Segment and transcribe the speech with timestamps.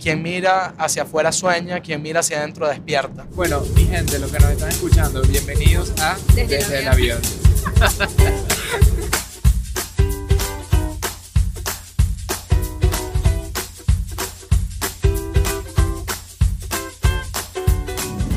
[0.00, 3.26] quien mira hacia afuera sueña, quien mira hacia adentro despierta.
[3.34, 7.20] Bueno, mi gente, los que nos están escuchando, bienvenidos a Desde, el avión.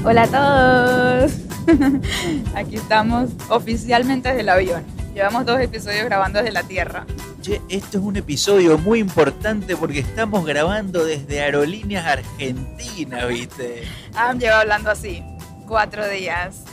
[0.03, 1.33] Hola a todos.
[2.55, 4.83] Aquí estamos oficialmente desde el avión.
[5.13, 7.05] Llevamos dos episodios grabando desde la Tierra.
[7.41, 13.83] Che, esto es un episodio muy importante porque estamos grabando desde Aerolíneas Argentinas, ¿viste?
[14.13, 15.23] Ah, lleva hablando así,
[15.65, 16.65] cuatro días.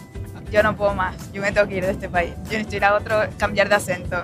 [0.51, 2.33] Yo no puedo más, yo me tengo que ir de este país.
[2.45, 4.17] Yo necesito ir a otro, cambiar de acento.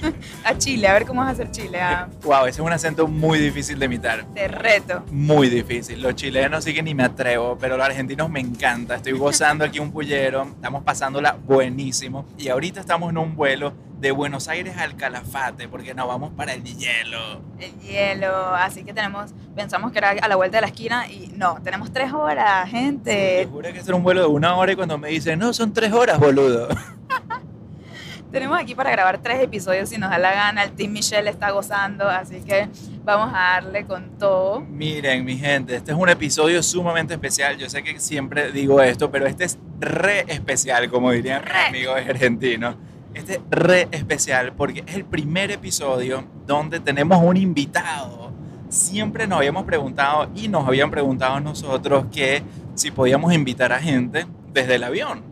[0.44, 1.78] a Chile, a ver cómo es hacer Chile.
[2.22, 4.24] Wow, ese es un acento muy difícil de imitar.
[4.34, 5.04] Te reto.
[5.10, 6.00] Muy difícil.
[6.00, 8.96] Los chilenos sí que ni me atrevo, pero los argentinos me encanta.
[8.96, 12.26] Estoy gozando aquí un pullero, estamos pasándola buenísimo.
[12.38, 16.54] Y ahorita estamos en un vuelo de Buenos Aires al Calafate, porque nos vamos para
[16.54, 17.42] el hielo.
[17.58, 21.30] El hielo, así que tenemos, pensamos que era a la vuelta de la esquina y
[21.36, 23.42] no, tenemos tres horas, gente.
[23.42, 25.74] Sí, juro que es un vuelo de una hora y cuando me dicen, no, son
[25.74, 26.68] tres horas, boludo.
[28.32, 31.50] tenemos aquí para grabar tres episodios si nos da la gana, el Team Michelle está
[31.50, 32.70] gozando, así que
[33.04, 34.60] vamos a darle con todo.
[34.60, 37.58] Miren, mi gente, este es un episodio sumamente especial.
[37.58, 42.00] Yo sé que siempre digo esto, pero este es re especial, como dirían mis amigos
[42.08, 42.76] argentinos
[43.14, 48.30] este es re especial porque es el primer episodio donde tenemos un invitado.
[48.68, 52.42] Siempre nos habíamos preguntado y nos habían preguntado nosotros que
[52.74, 55.22] si podíamos invitar a gente desde el avión.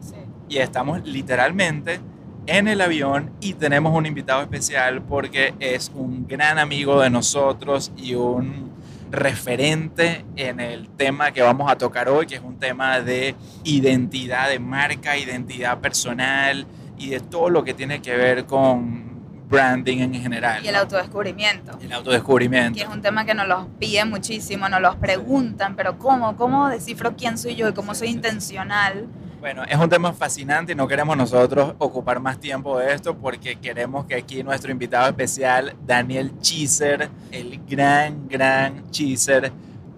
[0.48, 2.00] Y estamos literalmente
[2.46, 7.92] en el avión y tenemos un invitado especial porque es un gran amigo de nosotros
[7.96, 8.72] y un
[9.10, 14.48] referente en el tema que vamos a tocar hoy, que es un tema de identidad
[14.48, 16.66] de marca, identidad personal,
[16.98, 19.08] y de todo lo que tiene que ver con
[19.48, 20.64] branding en general.
[20.64, 21.78] Y el autodescubrimiento.
[21.80, 22.76] El autodescubrimiento.
[22.76, 26.36] Que es un tema que nos los piden muchísimo, nos los preguntan, pero ¿cómo?
[26.36, 29.06] ¿Cómo descifro quién soy yo y cómo soy intencional?
[29.40, 33.54] Bueno, es un tema fascinante y no queremos nosotros ocupar más tiempo de esto porque
[33.56, 39.52] queremos que aquí nuestro invitado especial, Daniel Chiser, el gran, gran Chiser,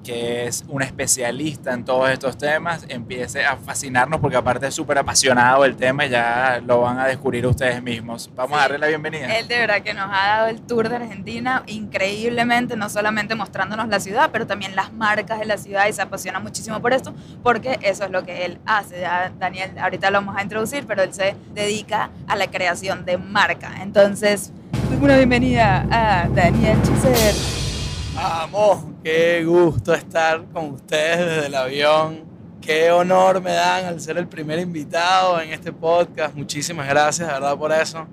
[0.04, 4.98] que es un especialista en todos estos temas, empiece a fascinarnos porque aparte es súper
[4.98, 8.30] apasionado el tema y ya lo van a descubrir ustedes mismos.
[8.34, 9.38] Vamos a darle la bienvenida.
[9.38, 13.88] Él de verdad que nos ha dado el tour de Argentina increíblemente, no solamente mostrándonos
[13.88, 17.14] la ciudad, pero también las marcas de la ciudad y se apasiona muchísimo por esto
[17.42, 19.00] porque eso es lo que él hace.
[19.00, 23.18] Ya Daniel, ahorita lo vamos a introducir, pero él se dedica a la creación de
[23.18, 23.82] marca.
[23.82, 24.52] Entonces,
[25.00, 27.59] una bienvenida a Daniel Chiser.
[28.22, 32.20] Vamos, qué gusto estar con ustedes desde el avión.
[32.60, 36.34] Qué honor me dan al ser el primer invitado en este podcast.
[36.34, 38.06] Muchísimas gracias, de verdad, por eso.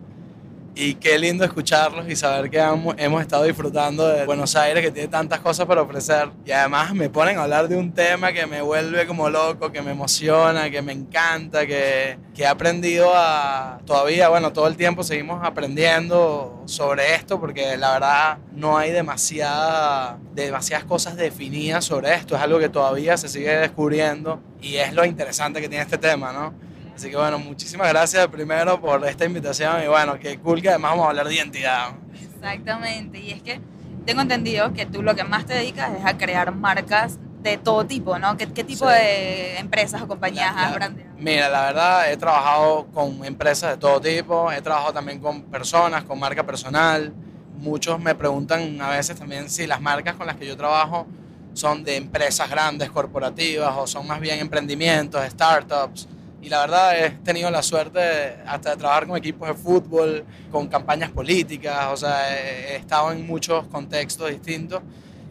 [0.79, 5.07] Y qué lindo escucharlos y saber que hemos, estado disfrutando de Buenos Aires, que tiene
[5.07, 6.29] tantas cosas para ofrecer.
[6.45, 9.81] Y además me ponen a hablar de un tema que me vuelve como loco, que
[9.81, 13.79] me emociona, que me encanta, que, que he aprendido a...
[13.87, 20.19] Todavía, bueno, todo el tiempo seguimos aprendiendo sobre esto, porque la verdad no hay demasiada,
[20.35, 22.35] demasiadas cosas definidas sobre esto.
[22.35, 26.31] Es algo que todavía se sigue descubriendo y es lo interesante que tiene este tema,
[26.31, 26.66] ¿no?
[26.97, 30.93] Así que bueno, muchísimas gracias primero por esta invitación y bueno, qué cool que además
[30.93, 31.91] vamos a hablar de identidad.
[32.33, 33.61] Exactamente, y es que
[34.03, 37.85] tengo entendido que tú lo que más te dedicas es a crear marcas de todo
[37.85, 38.35] tipo, ¿no?
[38.35, 41.11] ¿Qué, qué tipo de empresas o compañías has brandeado?
[41.19, 46.03] Mira, la verdad he trabajado con empresas de todo tipo, he trabajado también con personas,
[46.03, 47.13] con marca personal.
[47.59, 51.05] Muchos me preguntan a veces también si las marcas con las que yo trabajo
[51.53, 56.07] son de empresas grandes, corporativas, o son más bien emprendimientos, startups.
[56.47, 60.69] Y la verdad he tenido la suerte hasta de trabajar con equipos de fútbol, con
[60.69, 64.81] campañas políticas, o sea, he, estado en muchos contextos distintos.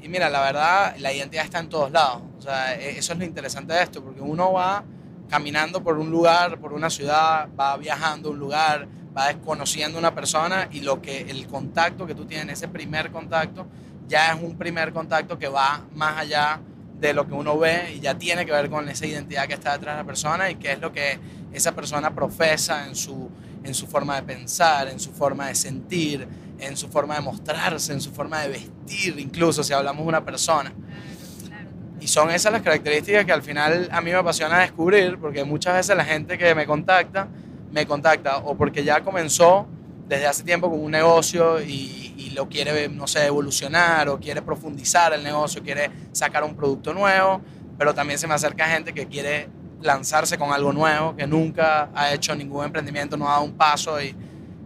[0.02, 2.20] Y mira, la verdad, la identidad está en todos lados.
[2.36, 4.84] O sea, e, eso es lo interesante de esto, porque uno va
[5.30, 10.00] caminando por un lugar, por una ciudad, va viajando a un lugar, va desconociendo a
[10.00, 13.66] una persona y lo que el contacto que tú tienes, ese primer contacto,
[14.06, 16.60] ya es un primer contacto que va más allá
[17.00, 19.72] de lo que uno ve y ya tiene que ver con esa identidad que está
[19.72, 21.18] detrás de la persona y qué es lo que
[21.52, 23.30] esa persona profesa en su,
[23.64, 26.26] en su forma de pensar, en su forma de sentir,
[26.58, 30.24] en su forma de mostrarse, en su forma de vestir, incluso si hablamos de una
[30.24, 30.72] persona.
[32.00, 35.74] Y son esas las características que al final a mí me apasiona descubrir, porque muchas
[35.74, 37.28] veces la gente que me contacta,
[37.72, 39.66] me contacta o porque ya comenzó
[40.08, 45.12] desde hace tiempo con un negocio y, lo quiere, no sé, evolucionar o quiere profundizar
[45.12, 47.40] el negocio, quiere sacar un producto nuevo,
[47.78, 49.48] pero también se me acerca gente que quiere
[49.82, 54.00] lanzarse con algo nuevo, que nunca ha hecho ningún emprendimiento, no ha dado un paso
[54.00, 54.14] y,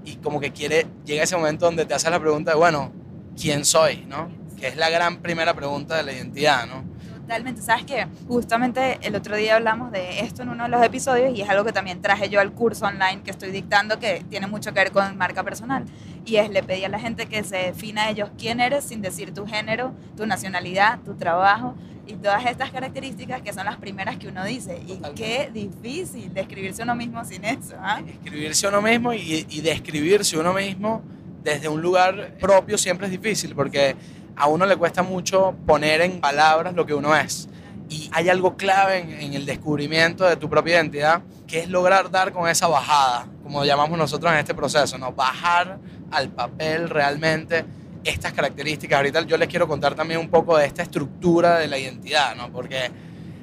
[0.05, 2.93] y como que quiere, llega ese momento donde te haces la pregunta de, bueno,
[3.37, 4.06] ¿quién soy?
[4.08, 4.41] ¿no?
[4.61, 6.85] que es la gran primera pregunta de la identidad, ¿no?
[7.23, 11.32] Totalmente, sabes que justamente el otro día hablamos de esto en uno de los episodios
[11.37, 14.49] y es algo que también traje yo al curso online que estoy dictando que tiene
[14.49, 15.85] mucho que ver con marca personal
[16.25, 19.02] y es le pedí a la gente que se defina a ellos quién eres sin
[19.02, 21.75] decir tu género, tu nacionalidad, tu trabajo
[22.06, 25.22] y todas estas características que son las primeras que uno dice y Totalmente.
[25.22, 27.76] qué difícil describirse uno mismo sin eso.
[28.25, 31.02] Escribirse uno mismo y, y describirse uno mismo
[31.43, 33.96] desde un lugar propio siempre es difícil porque
[34.37, 37.49] a uno le cuesta mucho poner en palabras lo que uno es.
[37.88, 42.11] Y hay algo clave en, en el descubrimiento de tu propia identidad, que es lograr
[42.11, 45.12] dar con esa bajada, como llamamos nosotros en este proceso, ¿no?
[45.12, 45.78] Bajar
[46.10, 47.64] al papel realmente
[48.04, 48.96] estas características.
[48.96, 52.50] Ahorita yo les quiero contar también un poco de esta estructura de la identidad, ¿no?
[52.50, 52.90] Porque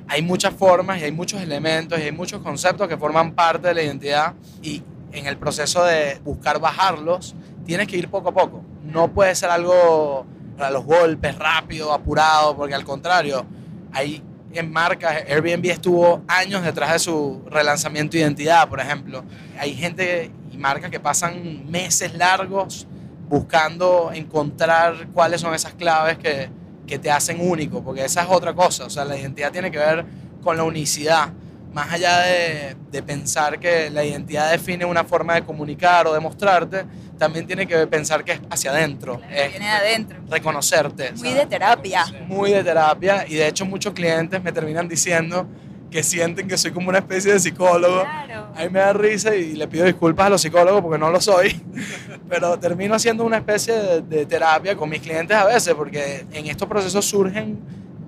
[0.08, 3.74] hay muchas formas y hay muchos elementos y hay muchos conceptos que forman parte de
[3.74, 4.82] la identidad y
[5.12, 7.36] en el proceso de buscar bajarlos
[7.66, 8.64] tienes que ir poco a poco.
[8.84, 10.26] No puede ser algo
[10.58, 13.46] a los golpes, rápido, apurado, porque al contrario,
[13.92, 14.24] hay
[14.54, 19.24] en marcas, Airbnb estuvo años detrás de su relanzamiento de identidad, por ejemplo.
[19.60, 22.88] Hay gente y marcas que pasan meses largos
[23.30, 26.50] buscando encontrar cuáles son esas claves que,
[26.86, 29.78] que te hacen único, porque esa es otra cosa, o sea, la identidad tiene que
[29.78, 30.06] ver
[30.42, 31.30] con la unicidad,
[31.74, 36.20] más allá de, de pensar que la identidad define una forma de comunicar o de
[36.22, 36.86] mostrarte,
[37.18, 40.20] también tiene que pensar que es hacia adentro, Que es viene de adentro.
[40.30, 41.12] reconocerte.
[41.12, 41.36] Muy ¿sabes?
[41.36, 42.06] de terapia.
[42.28, 45.46] muy de terapia y de hecho muchos clientes me terminan diciendo
[45.90, 48.02] que sienten que soy como una especie de psicólogo.
[48.02, 48.48] Claro.
[48.56, 51.22] A mí me da risa y le pido disculpas a los psicólogos porque no lo
[51.22, 51.62] soy,
[52.30, 56.48] pero termino haciendo una especie de, de terapia con mis clientes a veces porque en
[56.48, 57.60] estos procesos surgen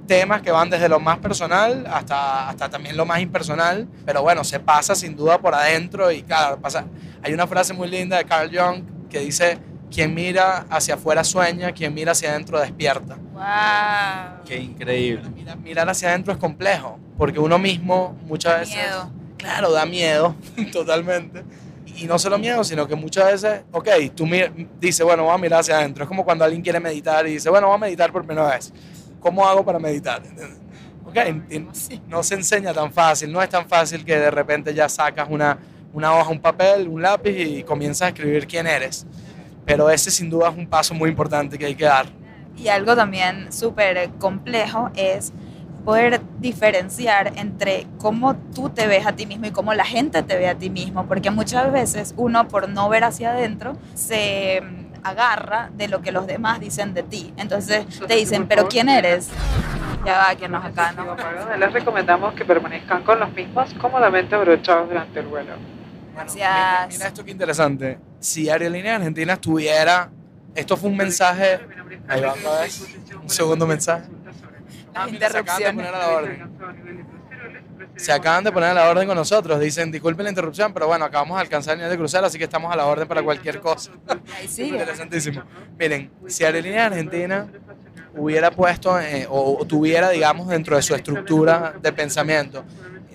[0.09, 4.43] temas que van desde lo más personal hasta, hasta también lo más impersonal, pero bueno,
[4.43, 6.85] se pasa sin duda por adentro y claro, pasa.
[7.21, 9.59] Hay una frase muy linda de Carl Jung que dice,
[9.91, 13.15] quien mira hacia afuera sueña, quien mira hacia adentro despierta.
[13.33, 14.44] Wow.
[14.45, 15.30] Qué increíble.
[15.33, 18.75] Mira- mirar hacia adentro es complejo, porque uno mismo muchas veces...
[18.75, 19.12] Miedo.
[19.38, 20.36] Claro, da miedo,
[20.71, 21.44] totalmente.
[21.95, 24.27] Y no solo miedo, sino que muchas veces, ok, tú
[24.80, 26.03] dices, bueno, voy a mirar hacia adentro.
[26.03, 28.71] Es como cuando alguien quiere meditar y dice, bueno, voy a meditar por primera vez.
[29.19, 30.21] ¿Cómo hago para meditar?
[30.25, 30.59] ¿Entiendes?
[31.09, 31.18] Ok,
[32.07, 35.57] no se enseña tan fácil, no es tan fácil que de repente ya sacas una,
[35.91, 39.07] una hoja, un papel, un lápiz y comienzas a escribir quién eres.
[39.69, 42.07] Pero ese sin duda es un paso muy importante que hay que dar.
[42.57, 45.31] Y algo también súper complejo es
[45.86, 50.38] poder diferenciar entre cómo tú te ves a ti mismo y cómo la gente te
[50.39, 55.06] ve a ti mismo, porque muchas veces uno por no ver hacia adentro se mm,
[55.06, 57.31] agarra de lo que los demás dicen de ti.
[57.38, 59.30] Entonces te dicen, pero ¿quién eres?
[60.04, 61.15] Ya va, que nos acá, ¿no?
[61.57, 65.51] Les recomendamos que permanezcan con los mismos cómodamente abrochados durante el vuelo.
[66.15, 66.38] Bueno, Gracias.
[66.38, 68.08] mira, mira esto que interesante.
[68.19, 70.10] Si Aerolínea Argentina estuviera,
[70.56, 71.60] esto fue un mensaje,
[72.07, 72.83] ahí va otra vez,
[73.21, 74.10] un segundo mensaje.
[74.94, 75.75] Las se acaban de interrupciones.
[75.75, 76.60] poner a la orden.
[77.95, 79.60] Se acaban de poner a la orden con nosotros.
[79.60, 82.45] Dicen, disculpen la interrupción, pero bueno, acabamos de alcanzar el nivel de crucero, así que
[82.45, 83.92] estamos a la orden para cualquier cosa.
[84.38, 84.69] Ahí sigue.
[84.69, 85.44] Interesantísimo.
[85.77, 87.48] Miren, si Aerolínea Argentina
[88.15, 92.65] hubiera puesto eh, o tuviera, digamos, dentro de su estructura de pensamiento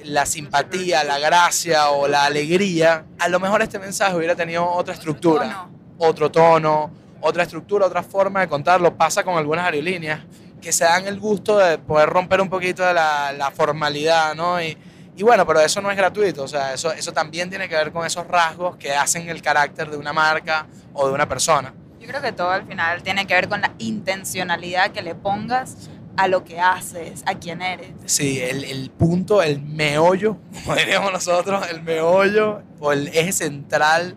[0.04, 4.94] la simpatía, la gracia o la alegría, a lo mejor este mensaje hubiera tenido otra
[4.94, 5.70] estructura, Tono.
[5.98, 6.90] otro tono,
[7.20, 8.94] otra estructura, otra forma de contarlo.
[8.96, 10.20] Pasa con algunas aerolíneas
[10.60, 14.60] que se dan el gusto de poder romper un poquito de la, la formalidad, ¿no?
[14.62, 14.76] Y,
[15.16, 17.92] y bueno, pero eso no es gratuito, o sea, eso, eso también tiene que ver
[17.92, 21.72] con esos rasgos que hacen el carácter de una marca o de una persona.
[22.00, 25.88] Yo creo que todo al final tiene que ver con la intencionalidad que le pongas
[26.16, 27.88] a lo que haces, a quién eres.
[28.06, 34.16] Sí, el, el punto, el meollo, como diríamos nosotros, el meollo o el eje central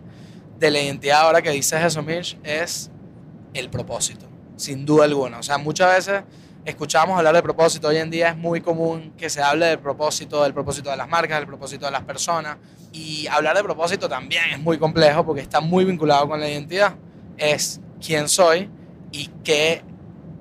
[0.58, 2.90] de la identidad, ahora que dices eso, Mitch, es
[3.54, 4.26] el propósito,
[4.56, 5.38] sin duda alguna.
[5.38, 6.22] O sea, muchas veces
[6.64, 10.42] escuchamos hablar de propósito, hoy en día es muy común que se hable del propósito,
[10.42, 12.58] del propósito de las marcas, del propósito de las personas.
[12.92, 16.94] Y hablar de propósito también es muy complejo porque está muy vinculado con la identidad.
[17.36, 18.70] Es quién soy
[19.12, 19.82] y qué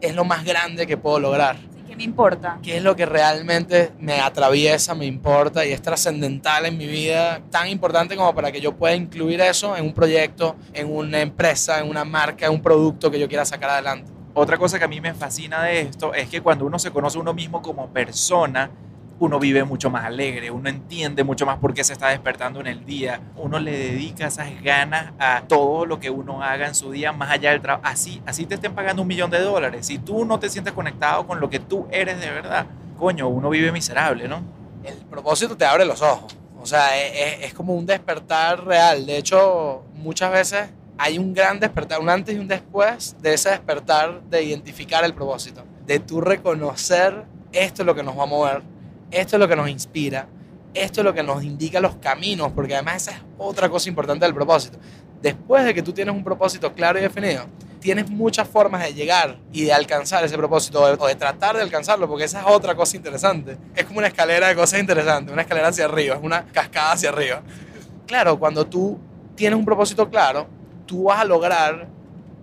[0.02, 2.60] es lo más grande que puedo lograr que me importa.
[2.62, 7.42] qué es lo que realmente me atraviesa, me importa y es trascendental en mi vida,
[7.50, 11.80] tan importante como para que yo pueda incluir eso en un proyecto, en una empresa,
[11.80, 14.12] en una marca, en un producto que yo quiera sacar adelante.
[14.34, 17.18] Otra cosa que a mí me fascina de esto es que cuando uno se conoce
[17.18, 18.70] a uno mismo como persona,
[19.20, 22.68] uno vive mucho más alegre, uno entiende mucho más por qué se está despertando en
[22.68, 26.92] el día, uno le dedica esas ganas a todo lo que uno haga en su
[26.92, 27.84] día más allá del trabajo.
[27.88, 29.88] Así, así te estén pagando un millón de dólares.
[29.88, 33.50] Si tú no te sientes conectado con lo que tú eres de verdad, coño, uno
[33.50, 34.42] vive miserable, ¿no?
[34.84, 39.06] El propósito te abre los ojos, o sea, es, es- es como un despertar real.
[39.06, 40.70] De hecho, muchas veces
[41.00, 45.14] hay un gran despertar, un antes y un después de ese despertar de identificar el
[45.14, 48.62] propósito, de tú reconocer esto es lo que nos va a mover,
[49.12, 50.28] esto es lo que nos inspira,
[50.74, 54.26] esto es lo que nos indica los caminos, porque además esa es otra cosa importante
[54.26, 54.78] del propósito.
[55.22, 57.46] Después de que tú tienes un propósito claro y definido,
[57.80, 62.08] tienes muchas formas de llegar y de alcanzar ese propósito o de tratar de alcanzarlo,
[62.08, 63.58] porque esa es otra cosa interesante.
[63.76, 67.10] Es como una escalera de cosas interesantes, una escalera hacia arriba, es una cascada hacia
[67.10, 67.42] arriba.
[68.06, 69.00] Claro, cuando tú
[69.36, 70.48] tienes un propósito claro,
[70.86, 71.88] tú vas a lograr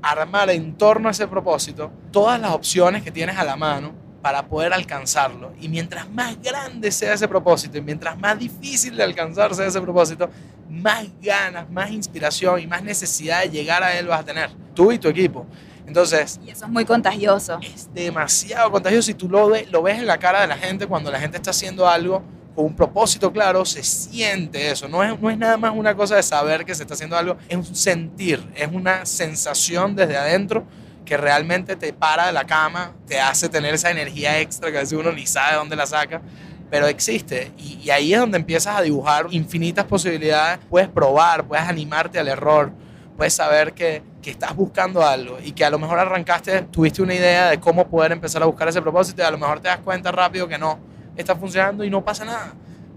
[0.03, 4.47] armar en torno a ese propósito todas las opciones que tienes a la mano para
[4.47, 5.53] poder alcanzarlo.
[5.61, 10.31] Y mientras más grande sea ese propósito y mientras más difícil de alcanzarse ese propósito,
[10.71, 14.91] más ganas, más inspiración y más necesidad de llegar a él vas a tener, tú
[14.93, 15.45] y tu equipo.
[15.87, 17.59] Entonces, Y eso es muy contagioso.
[17.61, 20.87] es demasiado contagioso y tú lo, ve- lo ves en la cara de la gente
[20.87, 22.23] cuando la gente está haciendo algo
[22.55, 24.89] con un propósito claro, se siente eso.
[24.89, 27.37] No es, no es nada más una cosa de saber que se está haciendo algo,
[27.47, 30.65] es un sentir, es una sensación desde adentro
[31.05, 34.81] que realmente te para de la cama, te hace tener esa energía extra que a
[34.81, 36.23] veces uno ni sabe dónde la saca,
[36.71, 37.53] pero existe.
[37.59, 40.59] Y, y ahí es donde empiezas a dibujar infinitas posibilidades.
[40.71, 42.73] Puedes probar, puedes animarte al error,
[43.17, 47.15] puedes saber que, que estás buscando algo y que a lo mejor arrancaste, tuviste una
[47.15, 49.81] idea de cómo poder empezar a buscar ese propósito y a lo mejor te das
[49.81, 50.79] cuenta rápido que no
[51.15, 52.55] está funcionando y no pasa nada.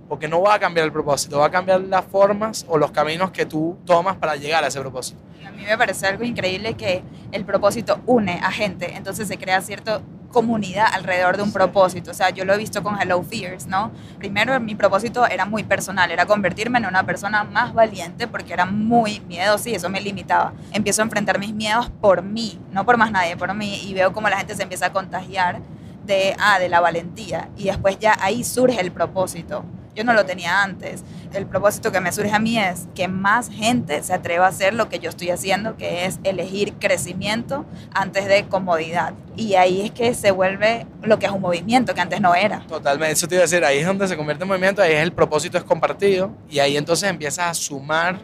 [0.08, 3.32] Porque no va a cambiar el propósito, va a cambiar las formas o los caminos
[3.32, 5.20] que tú tomas para llegar a ese propósito.
[5.48, 9.62] A mí me parece algo increíble que el propósito une a gente, entonces se crea
[9.62, 12.12] cierta comunidad alrededor de un propósito.
[12.12, 13.92] O sea, yo lo he visto con Hello Fears, ¿no?
[14.18, 18.66] Primero, mi propósito era muy personal, era convertirme en una persona más valiente porque era
[18.66, 20.54] muy miedosa y eso me limitaba.
[20.74, 24.12] Empiezo a enfrentar mis miedos por mí, no por más nadie, por mí, y veo
[24.12, 25.62] cómo la gente se empieza a contagiar
[26.06, 27.50] de, ah, de la valentía.
[27.56, 29.64] Y después ya ahí surge el propósito.
[29.96, 31.04] Yo no lo tenía antes.
[31.34, 34.74] El propósito que me surge a mí es que más gente se atreva a hacer
[34.74, 39.14] lo que yo estoy haciendo, que es elegir crecimiento antes de comodidad.
[39.36, 42.66] Y ahí es que se vuelve lo que es un movimiento, que antes no era.
[42.68, 45.02] Totalmente, eso te iba a decir, ahí es donde se convierte en movimiento, ahí es
[45.02, 48.20] el propósito es compartido y ahí entonces empiezas a sumar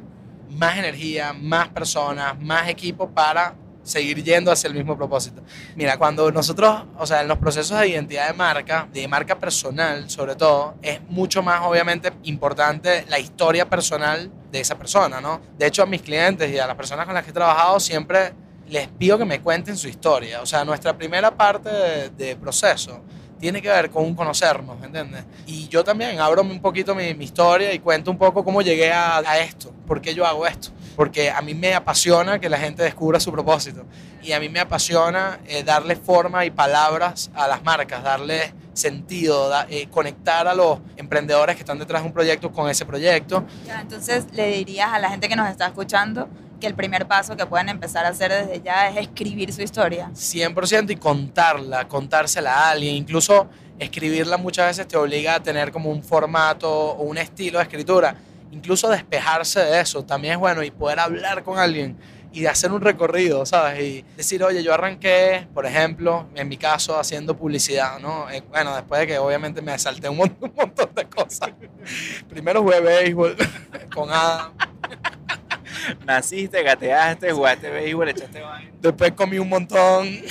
[0.49, 5.41] más energía, más personas, más equipo para seguir yendo hacia el mismo propósito.
[5.75, 10.09] Mira, cuando nosotros, o sea, en los procesos de identidad de marca, de marca personal
[10.09, 15.41] sobre todo, es mucho más obviamente importante la historia personal de esa persona, ¿no?
[15.57, 18.33] De hecho, a mis clientes y a las personas con las que he trabajado siempre
[18.69, 20.41] les pido que me cuenten su historia.
[20.41, 21.69] O sea, nuestra primera parte
[22.09, 23.01] de, proceso
[23.39, 25.25] tiene que ver con conocernos, ¿me entiendes?
[25.45, 28.91] Y yo también abro un poquito mi, mi historia y cuento un poco cómo llegué
[28.91, 30.69] a, a esto, por qué yo hago esto.
[30.95, 33.83] Porque a mí me apasiona que la gente descubra su propósito.
[34.21, 39.49] Y a mí me apasiona eh, darle forma y palabras a las marcas, darle sentido,
[39.49, 43.43] da- eh, conectar a los emprendedores que están detrás de un proyecto con ese proyecto.
[43.65, 47.35] Ya, entonces le dirías a la gente que nos está escuchando que el primer paso
[47.35, 50.09] que pueden empezar a hacer desde ya es escribir su historia.
[50.13, 52.95] 100% y contarla, contársela a alguien.
[52.95, 53.47] Incluso
[53.79, 58.15] escribirla muchas veces te obliga a tener como un formato o un estilo de escritura.
[58.53, 61.97] Incluso despejarse de eso también es bueno y poder hablar con alguien
[62.31, 63.79] y de hacer un recorrido, ¿sabes?
[63.83, 68.29] Y decir, oye, yo arranqué, por ejemplo, en mi caso, haciendo publicidad, ¿no?
[68.29, 71.49] Eh, bueno, después de que obviamente me salté un montón, un montón de cosas.
[72.29, 73.35] Primero jugué béisbol
[73.93, 74.53] con Adam,
[76.05, 78.71] Naciste, gateaste, jugaste béisbol, echaste vaina.
[78.79, 80.21] después comí un montón.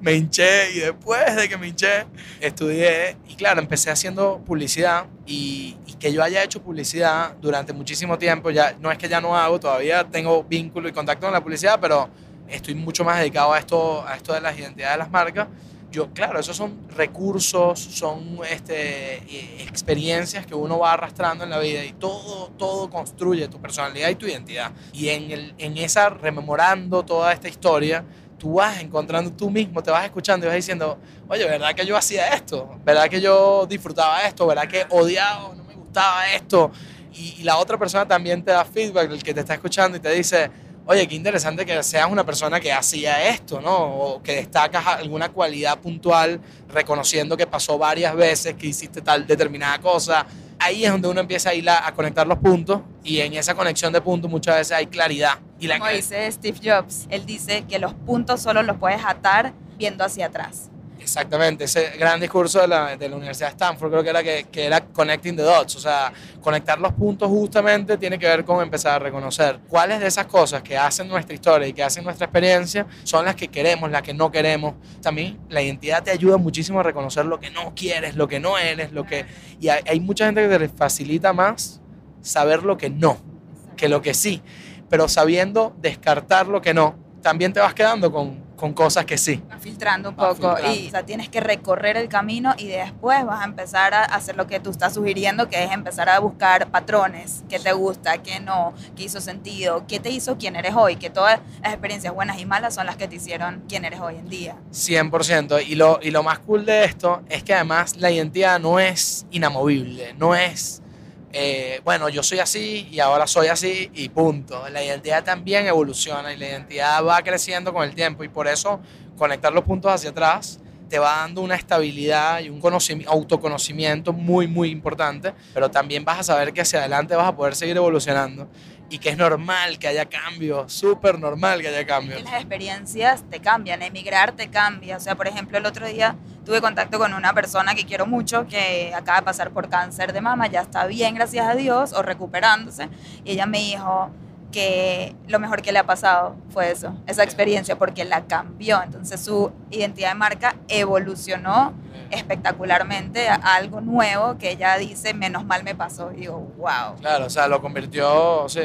[0.00, 2.06] me hinché y después de que me hinché
[2.40, 8.18] estudié y claro, empecé haciendo publicidad y, y que yo haya hecho publicidad durante muchísimo
[8.18, 11.40] tiempo, ya no es que ya no hago, todavía tengo vínculo y contacto con la
[11.40, 12.08] publicidad, pero
[12.48, 15.46] estoy mucho más dedicado a esto, a esto de las identidades de las marcas.
[15.92, 21.60] Yo, claro, esos son recursos, son este, eh, experiencias que uno va arrastrando en la
[21.60, 24.72] vida y todo, todo construye tu personalidad y tu identidad.
[24.92, 28.04] Y en, el, en esa, rememorando toda esta historia,
[28.38, 31.96] tú vas encontrando tú mismo, te vas escuchando y vas diciendo, oye, ¿verdad que yo
[31.96, 32.76] hacía esto?
[32.84, 34.48] ¿Verdad que yo disfrutaba esto?
[34.48, 35.61] ¿Verdad que odiaba
[35.92, 36.72] gustaba esto?
[37.14, 40.00] Y, y la otra persona también te da feedback, el que te está escuchando y
[40.00, 40.50] te dice,
[40.86, 43.76] oye, qué interesante que seas una persona que hacía esto, ¿no?
[43.76, 49.78] O que destacas alguna cualidad puntual, reconociendo que pasó varias veces que hiciste tal determinada
[49.78, 50.26] cosa.
[50.58, 53.54] Ahí es donde uno empieza a ir a, a conectar los puntos y en esa
[53.54, 55.38] conexión de puntos muchas veces hay claridad.
[55.58, 59.52] Y la Como dice Steve Jobs, él dice que los puntos solo los puedes atar
[59.76, 60.70] viendo hacia atrás.
[61.02, 64.46] Exactamente, ese gran discurso de la, de la Universidad de Stanford creo que era que,
[64.52, 68.62] que era connecting the dots, o sea, conectar los puntos justamente tiene que ver con
[68.62, 72.26] empezar a reconocer cuáles de esas cosas que hacen nuestra historia y que hacen nuestra
[72.26, 74.74] experiencia son las que queremos, las que no queremos.
[75.00, 78.56] También la identidad te ayuda muchísimo a reconocer lo que no quieres, lo que no
[78.56, 79.26] eres, lo que...
[79.60, 81.80] Y hay, hay mucha gente que te facilita más
[82.22, 83.32] saber lo que no
[83.76, 84.40] que lo que sí,
[84.88, 89.42] pero sabiendo descartar lo que no, también te vas quedando con, con cosas que sí.
[89.58, 90.72] Filtrando un poco filtrando.
[90.72, 94.36] y o sea, tienes que recorrer el camino y después vas a empezar a hacer
[94.36, 98.38] lo que tú estás sugiriendo, que es empezar a buscar patrones, qué te gusta, qué
[98.38, 102.38] no, qué hizo sentido, qué te hizo quién eres hoy, que todas las experiencias buenas
[102.38, 104.54] y malas son las que te hicieron quién eres hoy en día.
[104.70, 105.66] 100%.
[105.66, 109.26] Y lo, y lo más cool de esto es que además la identidad no es
[109.32, 110.82] inamovible, no es,
[111.32, 114.68] eh, bueno, yo soy así y ahora soy así y punto.
[114.68, 118.80] La identidad también evoluciona y la identidad va creciendo con el tiempo y por eso
[119.16, 120.60] conectar los puntos hacia atrás
[120.90, 126.18] te va dando una estabilidad y un conocimiento, autoconocimiento muy, muy importante, pero también vas
[126.18, 128.46] a saber que hacia adelante vas a poder seguir evolucionando
[128.90, 132.18] y que es normal que haya cambios, súper normal que haya cambios.
[132.18, 134.98] que las experiencias te cambian, emigrar te cambia.
[134.98, 138.46] O sea, por ejemplo, el otro día tuve contacto con una persona que quiero mucho,
[138.46, 142.02] que acaba de pasar por cáncer de mama, ya está bien, gracias a Dios, o
[142.02, 142.88] recuperándose,
[143.24, 144.10] y ella me dijo
[144.52, 148.82] que lo mejor que le ha pasado fue eso, esa experiencia, porque la cambió.
[148.82, 151.72] Entonces su identidad de marca evolucionó
[152.10, 156.12] espectacularmente a algo nuevo que ella dice, menos mal me pasó.
[156.12, 156.96] Y digo, wow.
[157.00, 158.60] Claro, o sea, lo convirtió, sí,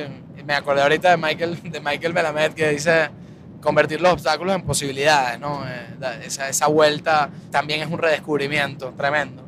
[0.46, 3.10] me acordé ahorita de Michael, de Michael Melamed que dice
[3.62, 5.64] convertir los obstáculos en posibilidades, ¿no?
[5.68, 9.44] Eh, esa vuelta también es un redescubrimiento tremendo.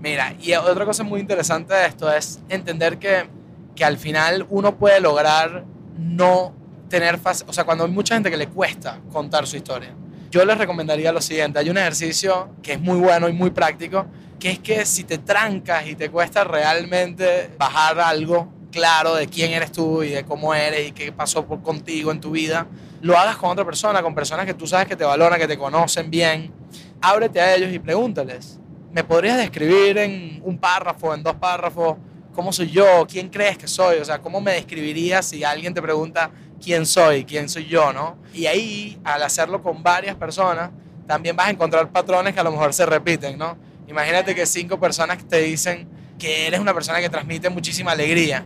[0.00, 3.28] Mira, y otra cosa muy interesante de esto es entender que,
[3.74, 5.64] que al final uno puede lograr
[5.98, 6.54] no
[6.88, 9.94] tener fácil, o sea, cuando hay mucha gente que le cuesta contar su historia.
[10.30, 14.06] Yo les recomendaría lo siguiente, hay un ejercicio que es muy bueno y muy práctico,
[14.38, 19.52] que es que si te trancas y te cuesta realmente bajar algo claro de quién
[19.52, 22.66] eres tú y de cómo eres y qué pasó por contigo en tu vida,
[23.00, 25.58] lo hagas con otra persona, con personas que tú sabes que te valoran, que te
[25.58, 26.52] conocen bien.
[27.00, 28.58] Ábrete a ellos y pregúntales,
[28.92, 31.96] ¿me podrías describir en un párrafo, en dos párrafos,
[32.34, 33.06] cómo soy yo?
[33.08, 33.98] ¿Quién crees que soy?
[33.98, 36.30] O sea, ¿cómo me describirías si alguien te pregunta
[36.62, 38.18] quién soy, quién soy yo, no?
[38.34, 40.70] Y ahí, al hacerlo con varias personas,
[41.06, 43.56] también vas a encontrar patrones que a lo mejor se repiten, ¿no?
[43.86, 45.88] Imagínate que cinco personas te dicen
[46.18, 48.44] que eres una persona que transmite muchísima alegría.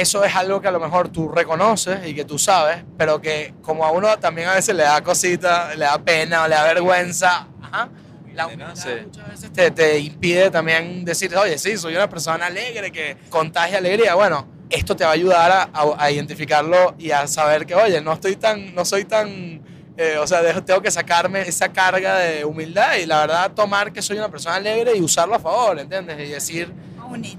[0.00, 3.52] Eso es algo que a lo mejor tú reconoces y que tú sabes, pero que
[3.62, 6.62] como a uno también a veces le da cosita, le da pena o le da
[6.64, 7.88] vergüenza, ajá,
[8.34, 8.74] la humildad
[9.06, 13.78] muchas veces te, te impide también decir, oye, sí, soy una persona alegre que contagia
[13.78, 14.14] alegría.
[14.14, 18.00] Bueno, esto te va a ayudar a, a- a identificarlo y a saber que, oye,
[18.00, 19.60] no estoy tan, no soy tan,
[19.96, 23.92] eh, o sea, dejo- tengo que sacarme esa carga de humildad y la verdad tomar
[23.92, 26.16] que soy una persona alegre y usarlo a favor, ¿entiendes?
[26.20, 27.38] Y decir, Own it.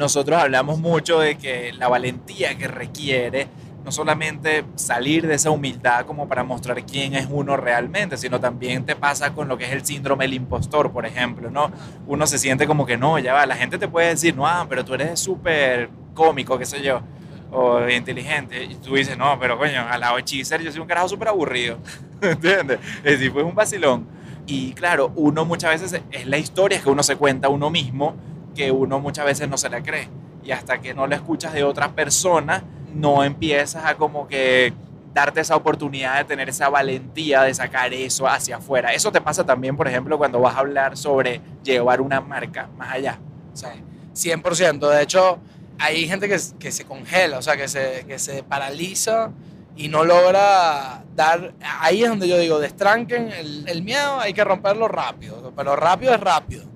[0.00, 3.48] Nosotros hablamos mucho de que la valentía que requiere
[3.84, 8.86] no solamente salir de esa humildad como para mostrar quién es uno realmente, sino también
[8.86, 11.70] te pasa con lo que es el síndrome del impostor, por ejemplo, ¿no?
[12.06, 14.64] Uno se siente como que no, ya va, la gente te puede decir, no, ah,
[14.70, 17.02] pero tú eres súper cómico, qué sé yo,
[17.50, 21.10] o inteligente, y tú dices, no, pero coño, al lado de yo soy un carajo
[21.10, 21.76] súper aburrido,
[22.22, 22.78] ¿entiendes?
[23.04, 24.06] Es decir, pues un vacilón.
[24.46, 28.16] Y claro, uno muchas veces, es la historia que uno se cuenta a uno mismo,
[28.60, 30.06] que uno muchas veces no se la cree.
[30.44, 34.74] Y hasta que no la escuchas de otra persona, no empiezas a como que
[35.14, 38.92] darte esa oportunidad de tener esa valentía de sacar eso hacia afuera.
[38.92, 42.92] Eso te pasa también, por ejemplo, cuando vas a hablar sobre llevar una marca más
[42.92, 43.18] allá.
[43.54, 43.72] Sea,
[44.14, 44.90] 100%.
[44.90, 45.38] De hecho,
[45.78, 49.30] hay gente que, que se congela, o sea, que se, que se paraliza
[49.74, 51.54] y no logra dar...
[51.62, 53.32] Ahí es donde yo digo, destranquen
[53.66, 56.69] el miedo, hay que romperlo rápido, pero rápido es rápido.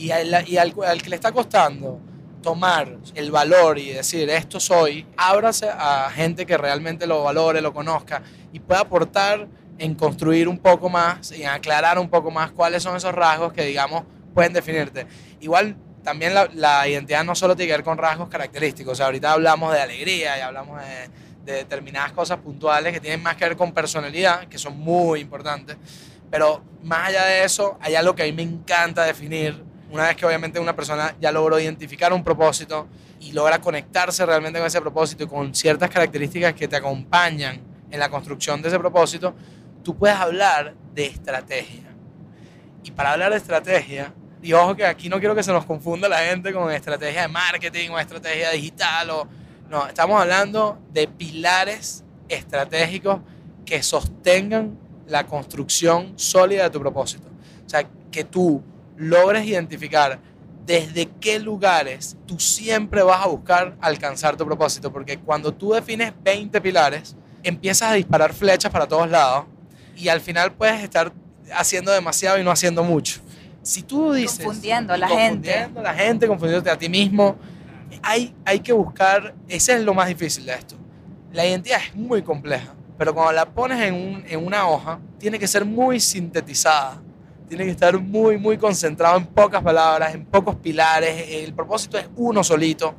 [0.00, 2.00] Y, al, y al, al que le está costando
[2.42, 7.74] tomar el valor y decir, esto soy, ábrase a gente que realmente lo valore, lo
[7.74, 9.46] conozca y pueda aportar
[9.78, 13.52] en construir un poco más y en aclarar un poco más cuáles son esos rasgos
[13.52, 15.06] que, digamos, pueden definirte.
[15.40, 19.06] Igual también la, la identidad no solo tiene que ver con rasgos característicos, o sea,
[19.06, 21.10] ahorita hablamos de alegría y hablamos de,
[21.44, 25.76] de determinadas cosas puntuales que tienen más que ver con personalidad, que son muy importantes,
[26.30, 30.16] pero más allá de eso, hay algo que a mí me encanta definir, una vez
[30.16, 32.86] que obviamente una persona ya logró identificar un propósito
[33.18, 37.98] y logra conectarse realmente con ese propósito y con ciertas características que te acompañan en
[37.98, 39.34] la construcción de ese propósito,
[39.82, 41.88] tú puedes hablar de estrategia.
[42.84, 46.08] Y para hablar de estrategia, y ojo que aquí no quiero que se nos confunda
[46.08, 49.28] la gente con estrategia de marketing o estrategia digital, o,
[49.68, 53.20] no, estamos hablando de pilares estratégicos
[53.66, 57.28] que sostengan la construcción sólida de tu propósito.
[57.66, 58.62] O sea, que tú
[59.00, 60.20] logres identificar
[60.66, 66.12] desde qué lugares tú siempre vas a buscar alcanzar tu propósito, porque cuando tú defines
[66.22, 69.46] 20 pilares, empiezas a disparar flechas para todos lados
[69.96, 71.12] y al final puedes estar
[71.52, 73.20] haciendo demasiado y no haciendo mucho.
[73.62, 74.44] Si tú dices...
[74.44, 75.50] Confundiendo a la gente.
[75.50, 77.36] Confundiendo a la gente, confundiéndote a ti mismo,
[78.02, 80.76] hay, hay que buscar, ese es lo más difícil de esto.
[81.32, 85.38] La identidad es muy compleja, pero cuando la pones en, un- en una hoja, tiene
[85.38, 87.00] que ser muy sintetizada,
[87.50, 91.26] tiene que estar muy, muy concentrado en pocas palabras, en pocos pilares.
[91.30, 92.94] El propósito es uno solito,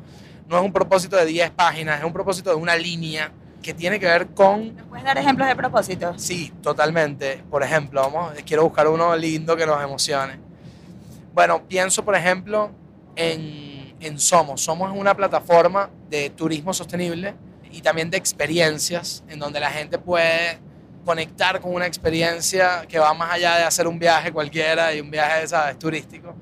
[0.49, 3.97] no es un propósito de 10 páginas, es un propósito de una línea que tiene
[3.97, 6.21] que ver con ¿Me puedes dar ejemplos de propósitos?
[6.21, 7.41] Sí, totalmente.
[7.49, 10.37] Por ejemplo, vamos, quiero buscar uno lindo que nos emocione.
[11.33, 12.71] Bueno, pienso, por ejemplo,
[13.15, 14.59] en, en Somos.
[14.59, 17.35] Somos es una plataforma de turismo sostenible
[17.71, 20.59] y también de experiencias, en donde la gente puede
[21.05, 25.09] conectar con una experiencia que va más allá de hacer un viaje cualquiera y un
[25.09, 26.35] viaje, ¿sabes?, turístico.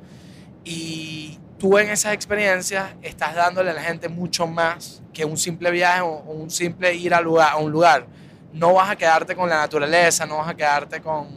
[0.64, 5.72] Y tú en esas experiencias estás dándole a la gente mucho más que un simple
[5.72, 8.06] viaje o un simple ir a, lugar, a un lugar.
[8.54, 11.28] No vas a quedarte con la naturaleza, no vas a quedarte con,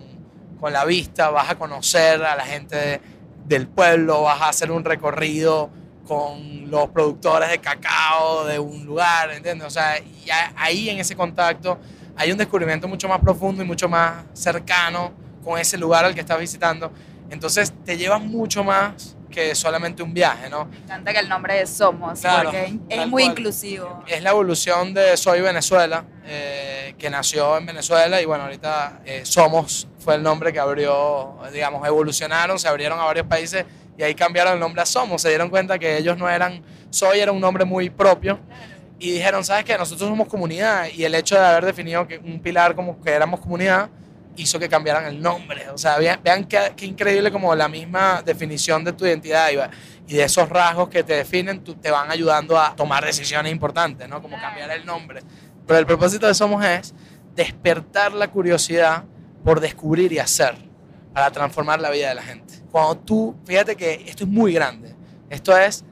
[0.59, 3.01] con la vista, vas a conocer a la gente
[3.45, 5.71] del pueblo, vas a hacer un recorrido
[6.07, 9.67] con los productores de cacao de un lugar, ¿entiendes?
[9.67, 11.79] O sea, y ahí en ese contacto
[12.17, 15.13] hay un descubrimiento mucho más profundo y mucho más cercano
[15.45, 16.93] con ese lugar al que estás visitando.
[17.31, 20.67] Entonces te llevas mucho más que solamente un viaje, ¿no?
[20.67, 23.33] Me encanta que el nombre es Somos, Claro, porque es muy cual.
[23.39, 24.05] inclusivo.
[24.07, 29.23] Es la evolución de Soy Venezuela, eh, que nació en Venezuela y bueno, ahorita eh,
[29.25, 33.65] Somos fue el nombre que abrió, digamos, evolucionaron, se abrieron a varios países
[33.97, 35.23] y ahí cambiaron el nombre a Somos.
[35.23, 38.39] Se dieron cuenta que ellos no eran, Soy era un nombre muy propio
[39.03, 39.77] y dijeron, ¿sabes qué?
[39.77, 43.41] Nosotros somos comunidad y el hecho de haber definido que un pilar como que éramos
[43.41, 43.91] comunidad
[44.37, 45.69] hizo que cambiaran el nombre.
[45.71, 50.15] O sea, vean, vean qué, qué increíble como la misma definición de tu identidad y,
[50.15, 54.23] de esos rasgos que te definen tú- te van ayudando a tomar decisiones importantes, ¿no?
[54.23, 55.21] Como cambiar el nombre.
[55.67, 56.95] Pero el propósito de Somos es
[57.35, 59.05] despertar la curiosidad
[59.43, 60.55] por descubrir y hacer
[61.13, 62.55] para transformar la vida de la gente.
[62.71, 64.95] Cuando tú, fíjate que esto es muy grande,
[65.29, 65.85] esto es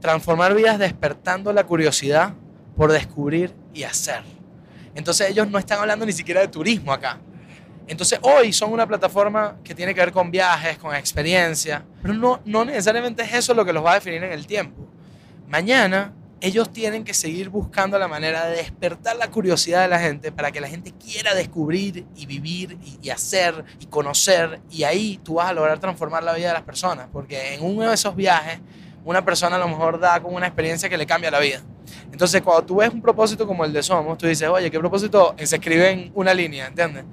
[0.00, 2.34] transformar vidas despertando la curiosidad
[2.76, 4.22] por descubrir y hacer.
[4.94, 7.18] Entonces ellos no están hablando ni siquiera de turismo acá.
[7.86, 12.40] Entonces hoy son una plataforma que tiene que ver con viajes, con experiencia, pero no,
[12.44, 14.88] no necesariamente es eso lo que los va a definir en el tiempo.
[15.48, 20.32] Mañana ellos tienen que seguir buscando la manera de despertar la curiosidad de la gente
[20.32, 25.18] para que la gente quiera descubrir y vivir y, y hacer y conocer y ahí
[25.22, 28.14] tú vas a lograr transformar la vida de las personas, porque en uno de esos
[28.16, 28.60] viajes
[29.06, 31.62] una persona a lo mejor da con una experiencia que le cambia la vida.
[32.10, 35.34] Entonces, cuando tú ves un propósito como el de Somos, tú dices, oye, ¿qué propósito?
[35.38, 37.04] Se escribe en una línea, ¿entiendes?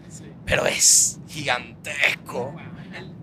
[0.44, 2.56] Pero es gigantesco.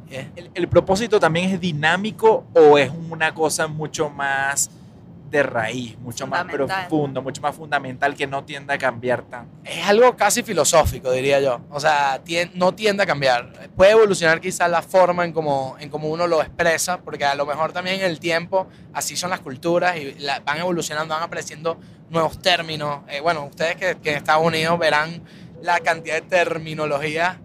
[0.09, 4.71] ¿El, el propósito también es dinámico o es una cosa mucho más
[5.31, 6.41] de raíz, mucho más
[6.89, 9.51] profundo, mucho más fundamental que no tiende a cambiar tanto?
[9.65, 11.61] Es algo casi filosófico, diría yo.
[11.71, 13.71] O sea, tien- no tiende a cambiar.
[13.77, 17.47] Puede evolucionar quizás la forma en cómo en cómo uno lo expresa, porque a lo
[17.47, 21.79] mejor también en el tiempo, así son las culturas y la- van evolucionando, van apareciendo
[22.11, 23.03] nuevos términos.
[23.09, 25.23] Eh, bueno, ustedes que, que en Estados Unidos verán
[25.63, 27.37] la cantidad de terminologías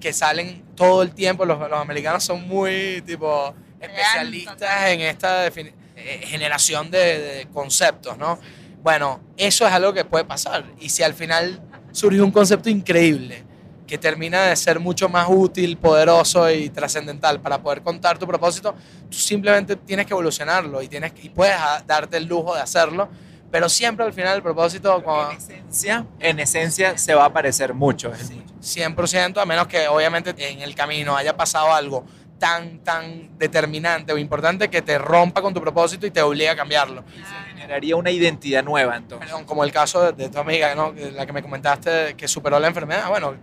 [0.00, 1.44] que salen todo el tiempo.
[1.44, 8.16] Los, los americanos son muy, tipo, especialistas en esta defini- eh, generación de, de conceptos,
[8.16, 8.38] ¿no?
[8.82, 10.64] Bueno, eso es algo que puede pasar.
[10.80, 11.60] Y si al final
[11.92, 13.44] surge un concepto increíble
[13.88, 18.74] que termina de ser mucho más útil, poderoso y trascendental para poder contar tu propósito,
[19.10, 21.56] tú simplemente tienes que evolucionarlo y, tienes, y puedes
[21.86, 23.08] darte el lujo de hacerlo,
[23.50, 28.10] pero siempre al final el propósito, En esencia, en esencia se va a parecer mucho.
[28.10, 28.44] mucho.
[28.60, 32.04] 100%, a menos que obviamente en el camino haya pasado algo
[32.38, 36.56] tan, tan determinante o importante que te rompa con tu propósito y te obliga a
[36.56, 37.04] cambiarlo.
[37.54, 39.26] Generaría una identidad nueva entonces.
[39.28, 40.92] Perdón, como el caso de, de tu amiga, ¿no?
[41.14, 43.08] La que me comentaste que superó la enfermedad.
[43.08, 43.34] Bueno,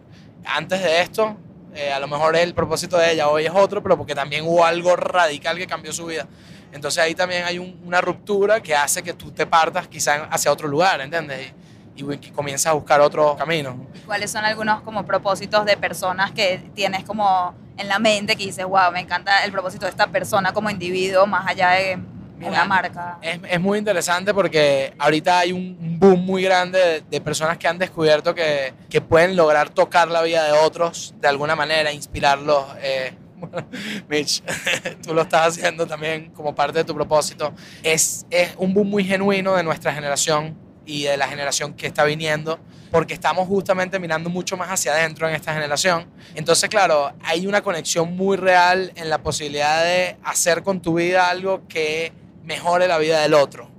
[0.45, 1.35] antes de esto,
[1.73, 4.63] eh, a lo mejor el propósito de ella hoy es otro, pero porque también hubo
[4.65, 6.25] algo radical que cambió su vida.
[6.71, 10.51] Entonces ahí también hay un- una ruptura que hace que tú te partas quizás hacia
[10.51, 11.53] otro lugar, ¿entiendes?
[11.97, 13.87] Y, y comienzas a buscar otro camino.
[13.95, 18.45] ¿Y cuáles son algunos como propósitos de personas que tienes como en la mente que
[18.45, 21.97] dices, wow, me encanta el propósito de esta persona como individuo más allá de
[22.37, 23.17] Mira, una marca?
[23.21, 27.57] Es, es muy interesante porque ahorita hay un un boom muy grande de, de personas
[27.57, 31.91] que han descubierto que, que pueden lograr tocar la vida de otros de alguna manera,
[31.91, 32.65] inspirarlos.
[32.81, 33.67] eh, bueno,
[34.09, 34.43] Mitch,
[35.05, 37.53] tú lo estás haciendo también como parte de tu propósito.
[37.83, 42.03] Es, es un boom muy genuino de nuestra generación y de la generación que está
[42.03, 42.59] viniendo,
[42.91, 46.07] porque estamos justamente mirando mucho más hacia adentro en esta generación.
[46.35, 51.29] Entonces, claro, hay una conexión muy real en la posibilidad de hacer con tu vida
[51.29, 53.69] algo que mejore la vida del otro.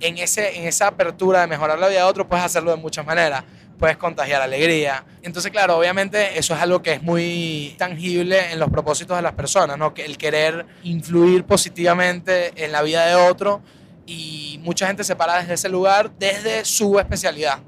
[0.00, 3.04] En, ese, en esa apertura de mejorar la vida de otro, puedes hacerlo de muchas
[3.04, 3.44] maneras.
[3.78, 5.04] Puedes contagiar alegría.
[5.22, 9.32] Entonces, claro, obviamente eso es algo que es muy tangible en los propósitos de las
[9.32, 9.94] personas, ¿no?
[9.96, 13.62] El querer influir positivamente en la vida de otro
[14.10, 17.58] y mucha gente se para desde ese lugar, desde su especialidad.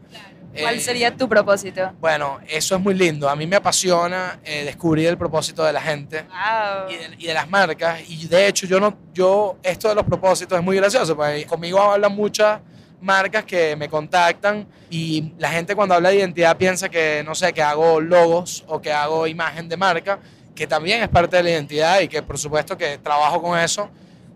[0.61, 1.93] ¿Cuál Eh, sería tu propósito?
[2.01, 3.29] Bueno, eso es muy lindo.
[3.29, 6.91] A mí me apasiona eh, descubrir el propósito de la gente Wow.
[6.91, 8.01] y de, y de las marcas.
[8.09, 11.81] Y de hecho, yo no, yo, esto de los propósitos es muy gracioso, porque conmigo
[11.81, 12.61] hablan muchas
[13.01, 17.53] marcas que me contactan y la gente cuando habla de identidad piensa que, no sé,
[17.53, 20.19] que hago logos o que hago imagen de marca,
[20.55, 23.89] que también es parte de la identidad y que por supuesto que trabajo con eso,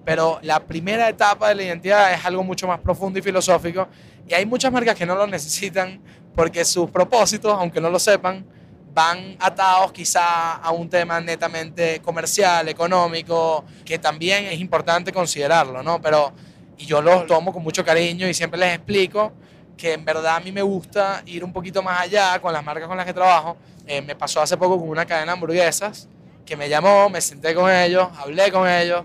[0.06, 3.88] pero la primera etapa de la identidad es algo mucho más profundo y filosófico
[4.28, 6.00] y hay muchas marcas que no lo necesitan
[6.32, 8.46] porque sus propósitos, aunque no lo sepan,
[8.94, 16.00] van atados quizá a un tema netamente comercial, económico, que también es importante considerarlo, ¿no?
[16.00, 16.32] Pero,
[16.78, 19.32] y yo los tomo con mucho cariño y siempre les explico
[19.76, 22.86] que en verdad a mí me gusta ir un poquito más allá con las marcas
[22.86, 23.56] con las que trabajo.
[23.88, 26.08] Eh, me pasó hace poco con una cadena de hamburguesas
[26.44, 29.04] que me llamó, me senté con ellos, hablé con ellos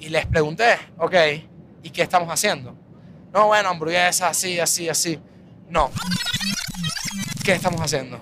[0.00, 1.14] y les pregunté, ok,
[1.82, 2.74] ¿y qué estamos haciendo?
[3.32, 5.20] No, bueno, hamburguesas así, así, así.
[5.68, 5.90] No.
[7.44, 8.18] ¿Qué estamos haciendo?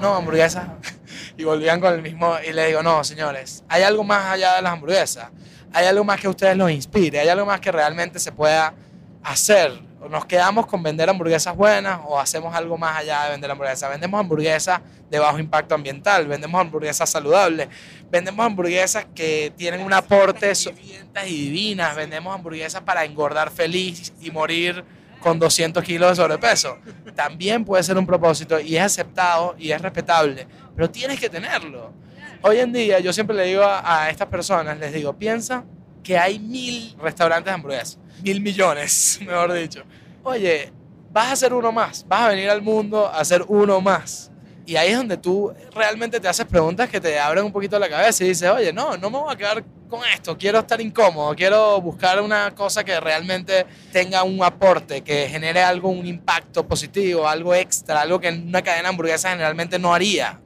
[0.00, 0.66] No, hamburguesas.
[1.36, 4.62] Y volvían con el mismo, y le digo, no, señores, hay algo más allá de
[4.62, 5.28] las hamburguesas.
[5.72, 8.74] Hay algo más que a ustedes los inspire, hay algo más que realmente se pueda
[9.22, 9.72] hacer.
[10.02, 13.88] O nos quedamos con vender hamburguesas buenas o hacemos algo más allá de vender hamburguesas.
[13.88, 17.68] Vendemos hamburguesas de bajo impacto ambiental, vendemos hamburguesas saludables,
[18.10, 24.30] vendemos hamburguesas que tienen un aporte suficientes y divinas, vendemos hamburguesas para engordar feliz y
[24.30, 24.84] morir
[25.20, 26.78] con 200 kilos de sobrepeso.
[27.14, 31.92] También puede ser un propósito y es aceptado y es respetable, pero tienes que tenerlo.
[32.42, 35.64] Hoy en día yo siempre le digo a, a estas personas, les digo, piensa
[36.02, 39.82] que hay mil restaurantes de hamburguesas, mil millones, mejor dicho.
[40.22, 40.72] Oye,
[41.12, 44.29] vas a hacer uno más, vas a venir al mundo a hacer uno más.
[44.70, 47.88] Y ahí es donde tú realmente te haces preguntas que te abren un poquito la
[47.88, 51.34] cabeza y dices, oye, no, no me voy a quedar con esto, quiero estar incómodo,
[51.34, 57.26] quiero buscar una cosa que realmente tenga un aporte, que genere algo, un impacto positivo,
[57.26, 60.40] algo extra, algo que en una cadena de hamburguesas generalmente no haría.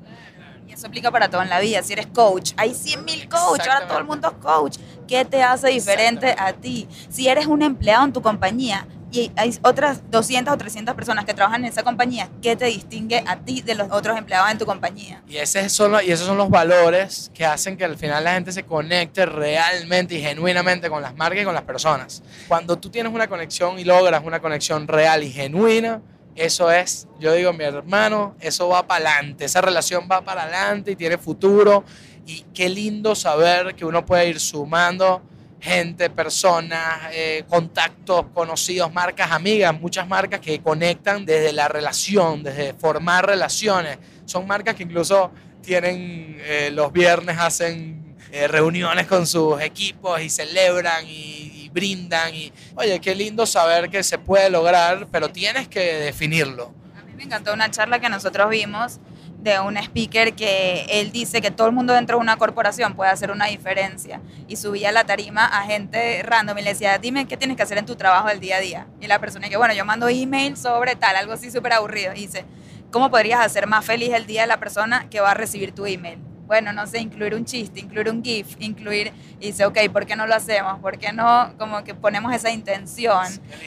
[0.67, 1.83] Y eso aplica para todo en la vida.
[1.83, 4.79] Si eres coach, hay 100.000 coach, ahora todo el mundo es coach.
[5.07, 6.89] ¿Qué te hace diferente a ti?
[7.11, 11.33] Si eres un empleado en tu compañía y hay otras 200 o 300 personas que
[11.35, 14.67] trabajan en esa compañía, ¿qué te distingue a ti de los otros empleados en tu
[14.67, 15.23] compañía?
[15.29, 18.35] Y, ese son los- y esos son los valores que hacen que al final la
[18.35, 22.23] gente se conecte realmente y genuinamente con las marcas y con las personas.
[22.49, 26.03] Cuando tú tienes una conexión y logras una conexión real y genuina,
[26.35, 30.91] eso es, yo digo, mi hermano, eso va para adelante, esa relación va para adelante
[30.91, 31.85] y tiene futuro.
[32.27, 35.23] Y qué lindo saber que uno puede ir sumando
[35.65, 42.75] gente, personas, eh, contactos, conocidos, marcas, amigas, muchas marcas que conectan desde la relación, desde
[42.75, 43.99] formar relaciones.
[44.27, 50.29] Son marcas que incluso tienen, eh, los viernes hacen eh, reuniones con sus equipos y
[50.29, 52.35] celebran y, y brindan.
[52.35, 56.75] Y, oye, qué lindo saber que se puede lograr, pero tienes que definirlo.
[57.01, 59.01] A mí me encantó una charla que nosotros vimos
[59.45, 63.11] de un speaker que él dice que todo el mundo dentro de una corporación puede
[63.11, 67.37] hacer una diferencia y subía la tarima a gente random y le decía, dime qué
[67.37, 68.87] tienes que hacer en tu trabajo del día a día.
[69.01, 72.13] Y la persona que, bueno, yo mando email sobre tal, algo así súper aburrido.
[72.15, 72.47] Y dice,
[72.91, 75.85] ¿cómo podrías hacer más feliz el día de la persona que va a recibir tu
[75.85, 76.19] email?
[76.47, 80.15] Bueno, no sé, incluir un chiste, incluir un GIF, incluir, y dice, ok, ¿por qué
[80.15, 80.79] no lo hacemos?
[80.81, 83.25] ¿Por qué no como que ponemos esa intención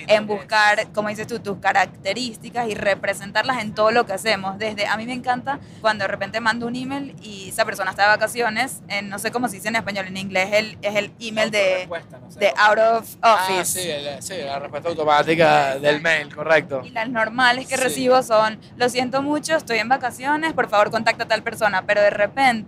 [0.07, 4.57] en buscar, como dices tú, tus características y representarlas en todo lo que hacemos?
[4.59, 8.03] Desde, a mí me encanta cuando de repente mando un email y esa persona está
[8.03, 11.11] de vacaciones, en, no sé cómo se dice en español, en inglés el, es el
[11.19, 11.87] email de,
[12.39, 13.81] de out of Ah, office.
[13.81, 16.81] sí, el- sí, la respuesta automática del mail, correcto.
[16.85, 17.83] Y las normales que Sí.
[17.83, 21.83] recibo son, lo siento mucho, estoy en vacaciones, por favor contacta a tal persona.
[21.87, 22.66] Pero de repente,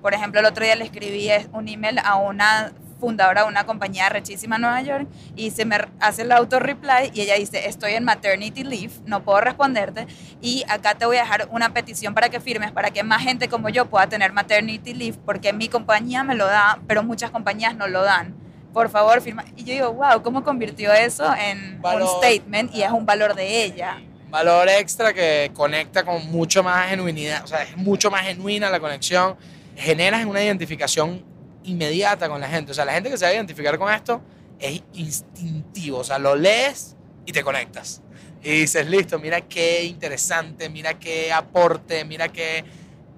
[0.00, 3.64] por ejemplo, el otro día le escribí es- un email a una fundadora de una
[3.64, 7.66] compañía rechísima en Nueva York y se me hace el auto reply y ella dice,
[7.66, 10.06] estoy en maternity leave, no puedo responderte
[10.42, 13.48] y acá te voy a dejar una petición para que firmes para que más gente
[13.48, 17.74] como yo pueda tener maternity leave porque mi compañía me lo da, pero muchas compañías
[17.74, 18.34] no lo dan.
[18.74, 19.44] Por favor, firma.
[19.56, 22.02] Y yo digo, wow, ¿cómo convirtió eso en Valor.
[22.02, 23.98] un statement y es un valor de ella?
[24.30, 28.80] Valor extra que conecta con mucho más genuinidad, o sea, es mucho más genuina la
[28.80, 29.36] conexión,
[29.76, 31.24] generas una identificación
[31.64, 34.22] inmediata con la gente, o sea, la gente que se va a identificar con esto
[34.58, 38.02] es instintivo, o sea, lo lees y te conectas.
[38.42, 42.64] Y dices, listo, mira qué interesante, mira qué aporte, mira qué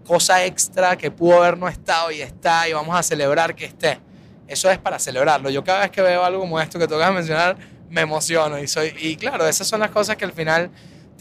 [0.05, 4.01] cosa extra que pudo haber no estado y está y vamos a celebrar que esté.
[4.49, 5.49] Eso es para celebrarlo.
[5.51, 7.57] Yo cada vez que veo algo como esto que tocas mencionar,
[7.89, 10.71] me emociono y soy y claro, esas son las cosas que al final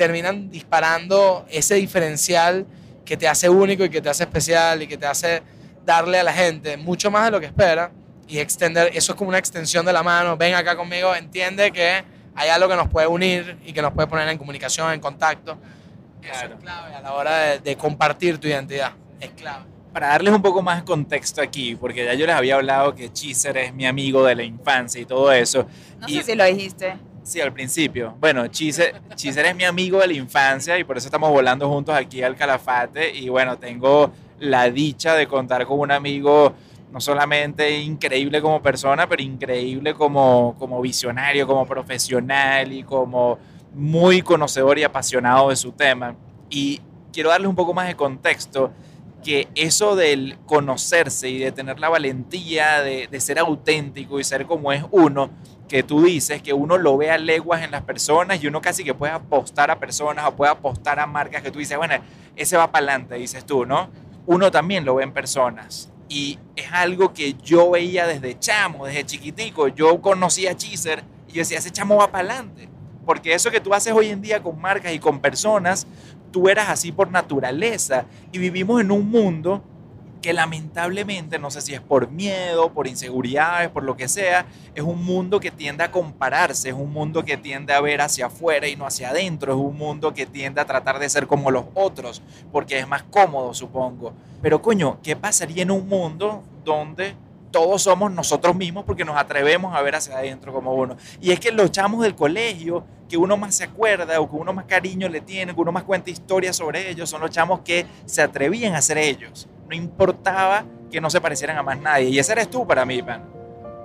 [0.02, 2.66] terminan disparando ese diferencial
[3.06, 5.44] que te hace único y que te hace especial y que te hace
[5.86, 7.92] darle a la gente mucho más de lo que espera
[8.28, 12.04] y extender, eso es como una extensión de la mano, ven acá conmigo, entiende que
[12.34, 15.52] hay algo que nos puede unir y que nos puede poner en comunicación, en contacto.
[16.24, 16.56] Eso Claro.
[16.56, 18.94] es clave a la hora de, de compartir tu identidad.
[19.20, 19.66] Es clave.
[19.94, 23.12] Para darles un poco más de contexto aquí, porque ya yo les había hablado que
[23.12, 25.68] Cheezer es mi amigo de la infancia y todo eso.
[26.00, 26.96] No Y- sé si lo dijiste.
[27.24, 28.16] Sí, al principio.
[28.20, 32.24] Bueno, Cheezer es mi amigo de la infancia y por eso estamos volando juntos aquí
[32.24, 33.16] al Calafate.
[33.16, 36.54] Y bueno, tengo la dicha de contar con un amigo
[36.92, 43.38] no solamente increíble como persona, pero increíble como, como visionario, como profesional y como
[43.74, 46.16] muy conocedor y apasionado de su tema.
[46.50, 46.82] Y
[47.14, 48.72] quiero darles un poco más de contexto
[49.24, 54.74] que eso del conocerse y de tener la valentía de ser auténtico y ser como
[54.74, 55.30] es uno,
[55.72, 58.84] que tú dices, que uno lo ve a leguas en las personas y uno casi
[58.84, 61.96] que puede apostar a personas o puede apostar a marcas que tú dices, bueno,
[62.36, 63.90] ese va para adelante, dices tú, ¿no?
[64.26, 65.90] Uno también lo ve en personas.
[66.10, 69.70] Y es algo que yo veía desde chamo, desde chiquitico.
[69.70, 72.68] Yo conocía a Cheezer y yo decía, ese chamo va para adelante.
[73.06, 75.88] Porque eso que tú haces hoy en día con marcas y con personas,
[76.32, 78.04] tú eras así por naturaleza.
[78.34, 79.64] Y vivimos en un mundo
[80.22, 84.84] que lamentablemente, no sé si es por miedo, por inseguridades, por lo que sea, es
[84.84, 88.68] un mundo que tiende a compararse, es un mundo que tiende a ver hacia afuera
[88.68, 91.66] y no hacia adentro, es un mundo que tiende a tratar de ser como los
[91.74, 94.14] otros, porque es más cómodo, supongo.
[94.42, 97.16] Pero coño, ¿qué pasaría en un mundo donde
[97.52, 100.98] todos somos nosotros mismos porque nos atrevemos a ver hacia adentro como uno?
[101.20, 104.54] Y es que los chamos del colegio, que uno más se acuerda o que uno
[104.54, 107.86] más cariño le tiene, que uno más cuenta historias sobre ellos, son los chamos que
[108.06, 109.48] se atrevían a ser ellos.
[109.70, 112.10] No importaba que no se parecieran a más nadie.
[112.10, 113.24] Y ese eres tú para mí, pan.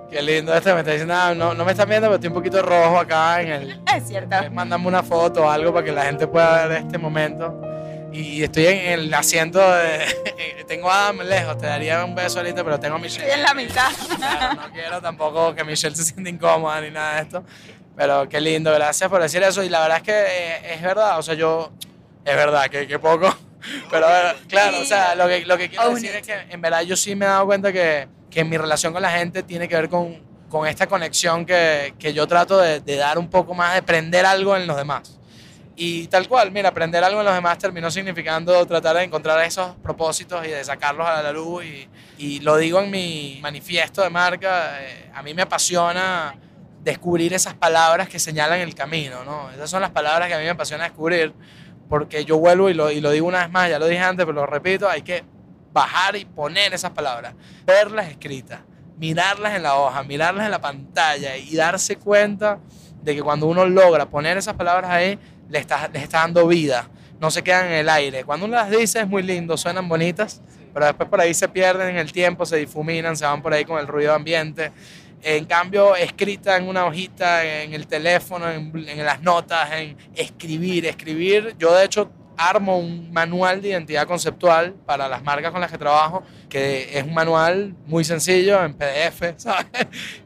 [0.09, 2.33] Qué lindo este, me está diciendo, ah, no, no me están viendo, pero estoy un
[2.33, 3.81] poquito rojo acá en el...
[3.95, 4.37] Es cierto.
[4.51, 7.59] Mándame una foto o algo para que la gente pueda ver este momento.
[8.11, 10.05] Y estoy en el asiento de...
[10.67, 13.25] tengo a Adam lejos, te daría un beso ahorita, pero tengo a Michelle.
[13.25, 13.91] Estoy en la mitad.
[14.17, 17.43] Claro, no quiero tampoco que Michelle se sienta incómoda ni nada de esto.
[17.95, 19.63] Pero qué lindo, gracias por decir eso.
[19.63, 21.71] Y la verdad es que eh, es verdad, o sea, yo.
[22.23, 23.35] Es verdad, que, que poco.
[23.89, 26.61] Pero eh, claro, o sea, lo que, lo que quiero Own decir es que en
[26.61, 29.67] verdad yo sí me he dado cuenta que, que mi relación con la gente tiene
[29.67, 33.53] que ver con, con esta conexión que, que yo trato de, de dar un poco
[33.53, 35.16] más, de prender algo en los demás.
[35.79, 39.75] Y tal cual, mira, aprender algo en los demás terminó significando tratar de encontrar esos
[39.75, 41.63] propósitos y de sacarlos a la luz.
[41.65, 41.87] Y,
[42.17, 46.35] y lo digo en mi manifiesto de marca, eh, a mí me apasiona
[46.83, 49.51] descubrir esas palabras que señalan el camino, ¿no?
[49.51, 51.31] Esas son las palabras que a mí me apasiona descubrir,
[51.87, 54.25] porque yo vuelvo y lo, y lo digo una vez más, ya lo dije antes,
[54.25, 55.23] pero lo repito, hay que
[55.73, 57.35] bajar y poner esas palabras,
[57.65, 58.61] verlas escritas,
[58.97, 62.57] mirarlas en la hoja, mirarlas en la pantalla y darse cuenta
[63.03, 66.89] de que cuando uno logra poner esas palabras ahí, le está, les está dando vida,
[67.19, 68.23] no se quedan en el aire.
[68.23, 70.41] Cuando uno las dice es muy lindo, suenan bonitas,
[70.73, 73.65] pero después por ahí se pierden en el tiempo, se difuminan, se van por ahí
[73.65, 74.71] con el ruido ambiente.
[75.23, 80.85] En cambio, escrita en una hojita, en el teléfono, en, en las notas, en escribir,
[80.85, 81.55] escribir.
[81.57, 85.77] Yo de hecho armo un manual de identidad conceptual para las marcas con las que
[85.77, 89.65] trabajo, que es un manual muy sencillo en PDF, ¿sabes?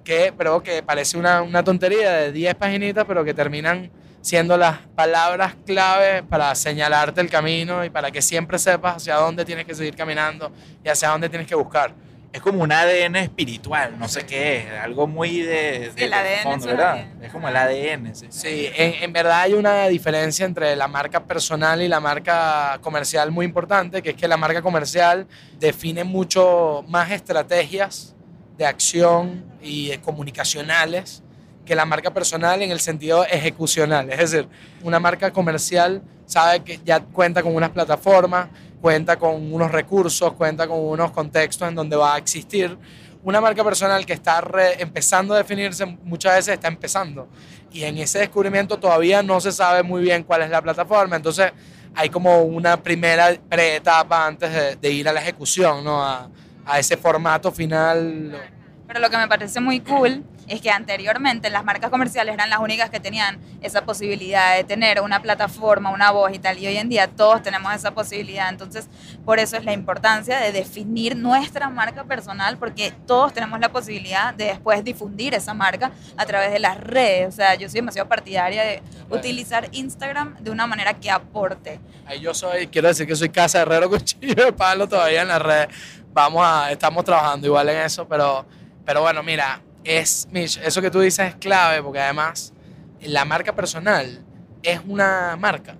[0.03, 3.89] Que, pero que parece una, una tontería de 10 paginitas, pero que terminan
[4.21, 9.43] siendo las palabras clave para señalarte el camino y para que siempre sepas hacia dónde
[9.45, 10.51] tienes que seguir caminando
[10.83, 11.93] y hacia dónde tienes que buscar.
[12.33, 16.15] Es como un ADN espiritual, no sé qué es, algo muy de, de- el de
[16.15, 16.93] ADN fondo, ¿verdad?
[16.93, 17.23] bien.
[17.23, 18.27] Es como el ADN, sí.
[18.29, 23.31] Sí, en, en verdad hay una diferencia entre la marca personal y la marca comercial
[23.31, 25.27] muy importante, que es que la marca comercial
[25.59, 28.15] define mucho más estrategias
[28.57, 31.20] de acción y de comunicacionales
[31.65, 34.09] que la marca personal en el sentido ejecucional.
[34.11, 34.47] Es decir,
[34.83, 38.47] una marca comercial sabe que ya cuenta con unas plataformas,
[38.81, 42.77] cuenta con unos recursos, cuenta con unos contextos en donde va a existir.
[43.23, 47.27] Una marca personal que está re- empezando a definirse muchas veces está empezando
[47.71, 51.51] y en ese descubrimiento todavía no se sabe muy bien cuál es la plataforma, entonces
[51.93, 56.03] hay como una primera preetapa antes de, de ir a la ejecución, ¿no?
[56.03, 56.29] A,
[56.65, 58.41] a ese formato final.
[58.87, 62.59] Pero lo que me parece muy cool es que anteriormente las marcas comerciales eran las
[62.59, 66.57] únicas que tenían esa posibilidad de tener una plataforma, una voz y tal.
[66.59, 68.49] Y hoy en día todos tenemos esa posibilidad.
[68.49, 68.89] Entonces,
[69.23, 74.33] por eso es la importancia de definir nuestra marca personal, porque todos tenemos la posibilidad
[74.33, 77.29] de después difundir esa marca a través de las redes.
[77.29, 81.79] O sea, yo soy demasiado partidaria de utilizar Instagram de una manera que aporte.
[82.05, 85.39] Ahí yo soy, quiero decir que soy casa herrero cuchillo de palo todavía en la
[85.39, 85.69] red.
[86.11, 88.45] Vamos a, estamos trabajando igual en eso, pero,
[88.83, 92.53] pero bueno, mira, es, Mitch, eso que tú dices es clave porque además
[93.01, 94.23] la marca personal
[94.63, 95.75] es una marca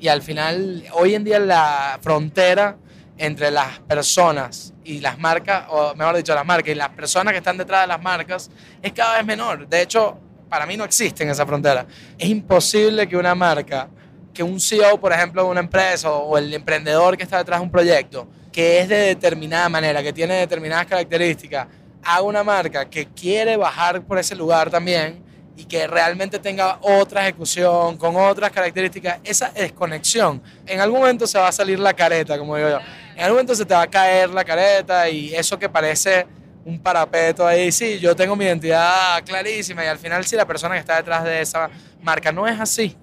[0.00, 2.78] y al final, hoy en día la frontera
[3.18, 7.38] entre las personas y las marcas, o mejor dicho, las marcas y las personas que
[7.38, 9.68] están detrás de las marcas es cada vez menor.
[9.68, 10.18] De hecho,
[10.48, 11.86] para mí no existe esa frontera.
[12.16, 13.90] Es imposible que una marca,
[14.32, 17.64] que un CEO, por ejemplo, de una empresa o el emprendedor que está detrás de
[17.64, 21.66] un proyecto, que es de determinada manera, que tiene determinadas características,
[22.02, 25.22] haga una marca que quiere bajar por ese lugar también
[25.56, 31.38] y que realmente tenga otra ejecución, con otras características, esa desconexión, en algún momento se
[31.38, 32.78] va a salir la careta, como digo yo.
[33.14, 36.26] En algún momento se te va a caer la careta y eso que parece
[36.64, 40.74] un parapeto ahí, sí, yo tengo mi identidad clarísima y al final si la persona
[40.74, 41.68] que está detrás de esa
[42.02, 42.96] marca no es así,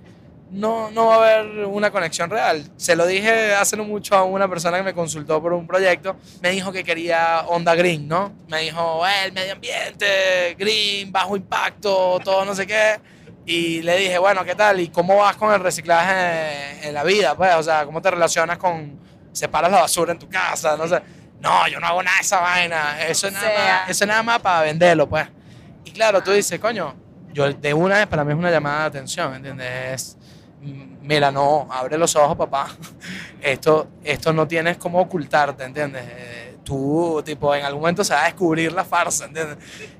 [0.52, 2.64] no, no va a haber una conexión real.
[2.78, 6.16] Se lo dije hace no mucho a una persona que me consultó por un proyecto,
[6.42, 8.34] me dijo que quería onda green, ¿no?
[8.48, 13.00] Me dijo, eh, el medio ambiente, green, bajo impacto, todo no sé qué.
[13.46, 14.80] Y le dije, bueno, ¿qué tal?
[14.80, 17.36] ¿Y cómo vas con el reciclaje en la vida?
[17.36, 19.00] Pues, o sea, ¿cómo te relacionas con,
[19.32, 20.76] separas la basura en tu casa?
[20.76, 21.02] No sé.
[21.40, 23.08] No, yo no hago nada de esa vaina.
[23.08, 25.28] Eso es nada, más, eso es nada más para venderlo, pues.
[25.86, 26.94] Y claro, tú dices, coño,
[27.32, 30.17] yo de una vez para mí es una llamada de atención, ¿entiendes?
[30.62, 32.68] Mira, no, abre los ojos, papá.
[33.42, 36.04] Esto, esto no tienes cómo ocultarte, ¿entiendes?
[36.06, 39.58] Eh, tú, tipo, en algún momento se va a descubrir la farsa, ¿entiendes?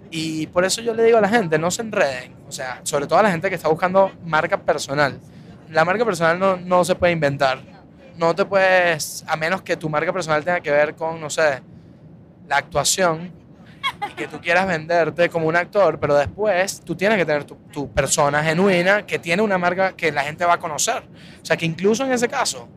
[0.10, 2.36] Y por eso yo le digo a la gente, no se enreden.
[2.48, 5.20] O sea, sobre todo a la gente que está buscando marca personal.
[5.70, 7.62] La marca personal no, no se puede inventar.
[8.18, 11.62] No te puedes, a menos que tu marca personal tenga que ver con, no sé,
[12.48, 13.32] la actuación
[14.10, 17.92] y que tú quieras venderte como un actor, pero después tú tienes que tener tu,
[17.92, 21.04] persona genuina que tiene una marca que la gente va a conocer.
[21.42, 22.68] O sea, que incluso en ese caso,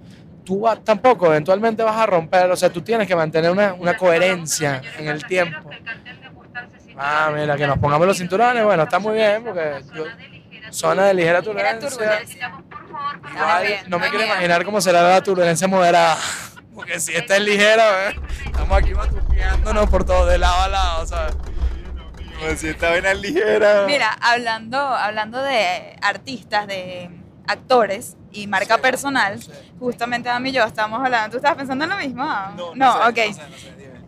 [0.44, 4.82] tú tampoco eventualmente vas a romper, o sea, tú tienes que mantener una, una coherencia
[4.98, 5.70] en el tiempo.
[6.96, 9.82] Ah, mira, que nos pongamos los cinturones, bueno, está muy bien, porque
[10.70, 12.20] zona de ligera turbulencia.
[13.32, 16.16] Igual, no me quiero imaginar cómo será la turbulencia moderada.
[16.80, 18.14] Porque si esta es ligera, ¿eh?
[18.46, 21.36] estamos aquí batuqueándonos por todo, de lado a lado, ¿sabes?
[22.38, 23.84] Como si esta vaina es ligera.
[23.86, 27.10] Mira, hablando, hablando de artistas, de
[27.46, 29.38] actores y marca personal,
[29.78, 31.32] justamente Ami y yo estábamos hablando.
[31.32, 32.24] ¿Tú estabas pensando en lo mismo?
[32.56, 33.18] No, no, ok.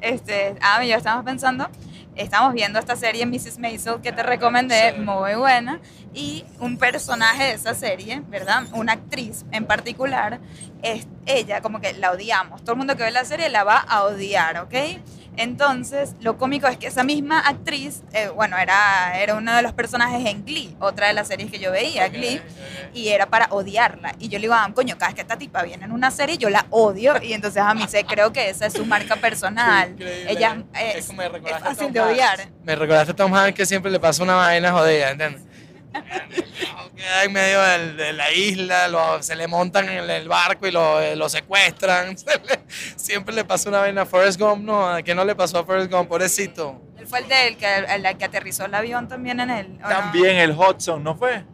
[0.01, 1.69] este, Ami y yo estábamos pensando
[2.17, 3.59] estamos viendo esta serie Mrs.
[3.59, 5.81] Maisel que te recomendé, muy buena,
[6.15, 8.65] y un personaje de esa serie, ¿verdad?
[8.73, 10.41] Una actriz en particular,
[10.83, 12.63] es ella, como que la odiamos.
[12.63, 14.75] Todo el mundo que ve la serie la va a odiar, ¿ok?
[15.37, 19.73] Entonces, lo cómico es que esa misma actriz, eh, bueno, era, era uno de los
[19.73, 22.43] personajes en Glee, otra de las series que yo veía, Glee,
[22.93, 24.15] y era para odiarla.
[24.19, 26.37] Y yo le digo, ah, coño, cada vez que esta tipa viene en una serie,
[26.37, 27.15] yo la odio.
[27.23, 29.97] Y entonces a mí se creo que esa es su marca personal.
[30.29, 31.17] Ella es, es
[31.61, 32.39] fácil de odiar.
[32.65, 35.43] Me recordaste a Tom Hanks que siempre le pasa una vaina jodida, ¿entiendes?
[35.93, 41.17] Queda en medio de, la isla, se le montan en el barco y lo, eh,
[41.17, 42.17] lo secuestran.
[42.97, 45.91] siempre le pasa una vaina a Forrest Gump, no, que no le pasó a Forrest
[45.91, 46.81] Gump, pobrecito.
[46.99, 49.79] Él fue el, del que, el, que aterrizó el avión también en él.
[49.81, 51.45] También el Hudson, ¿no fue?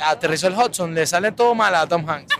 [0.00, 2.34] Aterrizó el Hudson, le sale todo mal a Tom Hanks.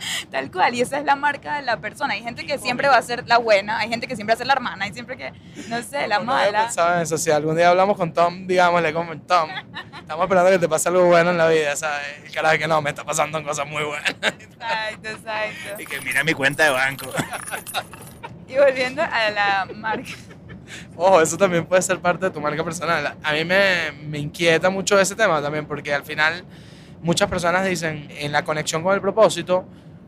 [0.30, 2.14] Tal cual, y esa es la marca de la persona.
[2.14, 4.38] Hay gente que siempre va a ser la buena, hay gente que siempre va a
[4.38, 5.32] ser la hermana, hay siempre que,
[5.68, 6.70] no sé, la mala.
[6.76, 9.50] No eso, si algún día hablamos con Tom, digámosle como Tom,
[9.98, 12.06] estamos esperando que te pase algo bueno en la vida, ¿sabes?
[12.28, 14.10] Y carajo que no, me está pasando cosas muy buenas.
[14.10, 15.82] Exacto, exacto.
[15.82, 17.06] Y que mira mi cuenta de banco.
[18.48, 20.10] Y volviendo a la marca.
[20.96, 23.16] Ojo, eso también puede ser parte de tu marca personal.
[23.22, 26.44] A mí me, me inquieta mucho ese tema también, porque al final
[27.02, 29.64] muchas personas dicen, en la conexión con el propósito,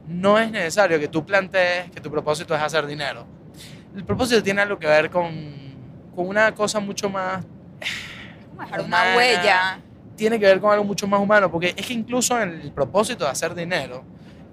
[0.07, 3.27] no es necesario que tú plantees que tu propósito es hacer dinero.
[3.95, 5.31] El propósito tiene algo que ver con,
[6.15, 7.45] con una cosa mucho más...
[8.59, 9.81] Dejar una huella.
[10.17, 13.25] Tiene que ver con algo mucho más humano, porque es que incluso en el propósito
[13.25, 14.05] de hacer dinero,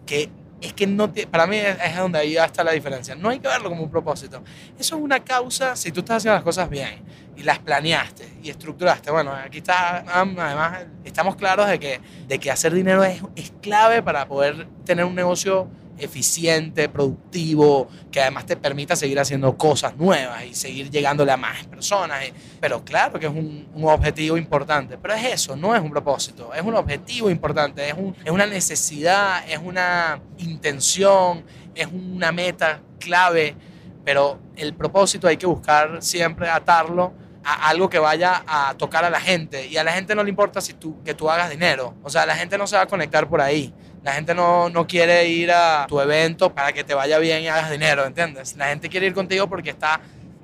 [0.06, 0.30] que
[0.62, 3.16] es que no para mí es, es, donde ahí está la diferencia.
[3.16, 4.44] No hay que verlo como un propósito.
[4.78, 7.04] Eso es una causa si tú estás haciendo las cosas bien
[7.38, 9.12] y las planeaste y estructuraste.
[9.12, 14.04] Bueno, aquí está, además, estamos claros de que, de que hacer dinero es, es clave
[14.04, 20.46] para poder tener un negocio eficiente, productivo, que además te permita seguir haciendo cosas nuevas
[20.46, 22.20] y seguir llegándole a más personas.
[22.60, 26.62] Pero claro que es un, objetivo importante, pero es eso, no es un propósito, es
[26.62, 31.44] un objetivo importante, es, un, es una necesidad, es una intención,
[31.74, 33.56] es una meta clave,
[34.06, 39.10] pero el propósito hay que buscar siempre atarlo a algo que vaya a tocar a
[39.10, 41.96] la gente y a la gente no le importa si tú, que tú hagas dinero,
[42.04, 43.74] o sea, la gente no se va a conectar por ahí.
[44.04, 47.48] La gente no, no, quiere ir a tu evento para que te vaya bien y
[47.48, 48.56] hagas dinero, ¿entiendes?
[48.56, 50.00] La gente quiere ir contigo porque, está,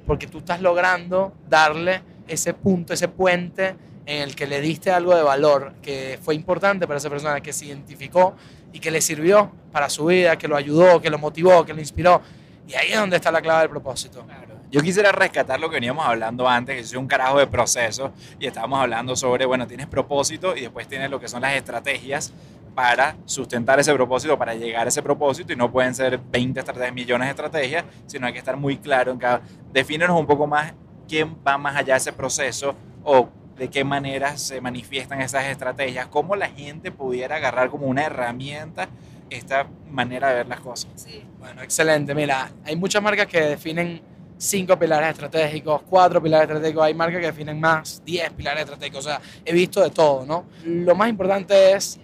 [0.05, 3.75] porque tú estás logrando darle ese punto, ese puente
[4.05, 7.53] en el que le diste algo de valor, que fue importante para esa persona, que
[7.53, 8.35] se identificó
[8.73, 11.79] y que le sirvió para su vida, que lo ayudó, que lo motivó, que lo
[11.79, 12.21] inspiró.
[12.67, 14.25] Y ahí es donde está la clave del propósito.
[14.71, 18.47] Yo quisiera rescatar lo que veníamos hablando antes, que es un carajo de proceso, y
[18.47, 22.33] estábamos hablando sobre, bueno, tienes propósito y después tienes lo que son las estrategias
[22.75, 26.93] para sustentar ese propósito, para llegar a ese propósito, y no pueden ser 20 estrategias,
[26.93, 29.41] millones de estrategias, sino hay que estar muy claro en cada...
[29.71, 30.73] Defínenos un poco más
[31.07, 36.07] quién va más allá de ese proceso o de qué manera se manifiestan esas estrategias,
[36.07, 38.89] cómo la gente pudiera agarrar como una herramienta
[39.29, 40.91] esta manera de ver las cosas.
[40.95, 41.23] Sí.
[41.39, 42.13] Bueno, excelente.
[42.13, 44.01] Mira, hay muchas marcas que definen
[44.37, 49.09] cinco pilares estratégicos, cuatro pilares estratégicos, hay marcas que definen más, 10 pilares estratégicos, o
[49.09, 50.45] sea, he visto de todo, ¿no?
[50.65, 51.99] Lo más importante es,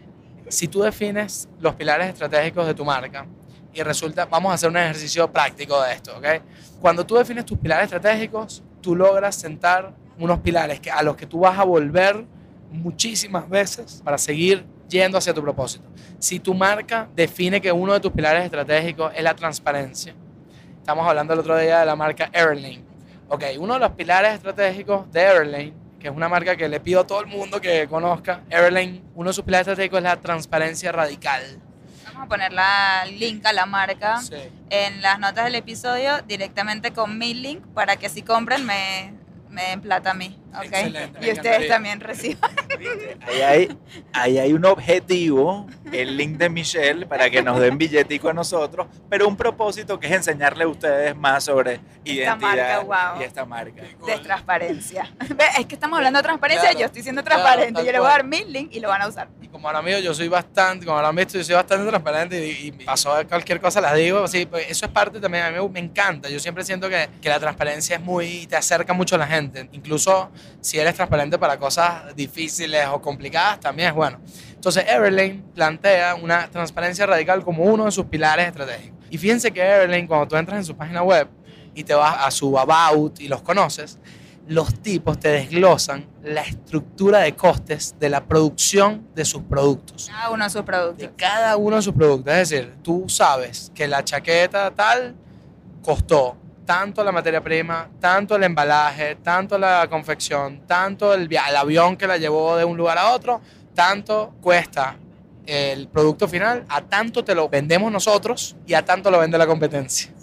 [0.52, 3.26] si tú defines los pilares estratégicos de tu marca
[3.74, 6.26] y resulta, vamos a hacer un ejercicio práctico de esto, ¿ok?
[6.82, 11.26] Cuando tú defines tus pilares estratégicos, tú logras sentar unos pilares que, a los que
[11.26, 12.26] tú vas a volver
[12.72, 15.86] muchísimas veces para seguir yendo hacia tu propósito.
[16.20, 20.14] Si tu marca define que uno de tus pilares estratégicos es la transparencia,
[20.78, 22.84] estamos hablando el otro día de la marca Airlane.
[23.30, 27.02] Ok, uno de los pilares estratégicos de Airlane, que es una marca que le pido
[27.02, 30.92] a todo el mundo que conozca, Airlane, uno de sus pilares estratégicos es la transparencia
[30.92, 31.60] radical.
[32.06, 34.36] Vamos a poner la link a la marca Sí.
[34.70, 39.14] en las notas del episodio directamente con mi link para que si compren me,
[39.50, 40.41] me den plata a mí.
[40.56, 40.64] ¿Ok?
[40.64, 42.52] Excelente, me y ustedes también reciban.
[43.28, 43.78] Ahí hay,
[44.14, 48.88] ahí hay un objetivo, el link de Michelle, para que nos den billetico a nosotros,
[49.10, 53.22] pero un propósito que es enseñarle a ustedes más sobre identidad marca, wow.
[53.22, 53.84] y esta marca.
[54.06, 55.14] De transparencia.
[55.58, 57.84] Es que estamos hablando de transparencia, Claro, yo estoy siendo transparente.
[57.86, 59.30] yo le voy a dar mi link y lo van a usar.
[59.42, 62.68] Y como ahora mismo yo soy bastante, como ahora visto, yo soy bastante transparente y,
[62.68, 64.28] y pasó cualquier cosa, las digo.
[64.28, 66.30] Sí, pues eso es parte también, a mí me, me encanta.
[66.30, 69.70] Yo siempre siento que, que la transparencia es muy, te acerca mucho a la gente.
[69.72, 74.20] Incluso si eres transparente para cosas difíciles o complicadas, también es bueno.
[74.54, 79.00] Entonces, Everlane plantea una transparencia radical como uno de sus pilares estratégicos.
[79.10, 81.28] Y fíjense que Everlane, cuando tú entras en su página web
[81.74, 83.98] y te vas a su About y los conoces,
[84.48, 90.10] los tipos te desglosan la estructura de costes de la producción de sus productos.
[90.12, 91.10] Cada uno de sus De productos.
[91.16, 92.34] cada uno de sus productos.
[92.34, 95.16] Es decir, tú sabes que la chaqueta tal
[95.82, 96.38] costó
[96.72, 102.08] tanto la materia prima, tanto el embalaje, tanto la confección, tanto el, el avión que
[102.08, 103.42] la llevó de un lugar a otro,
[103.76, 104.96] tanto cuesta
[105.46, 109.46] el producto final, a tanto te lo vendemos nosotros y a tanto lo vende la
[109.48, 110.14] competencia.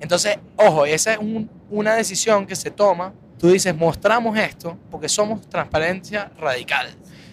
[0.00, 3.12] Entonces, ojo, esa es un- una decisión que se toma.
[3.38, 6.86] Tú dices, mostramos esto porque somos transparencia radical.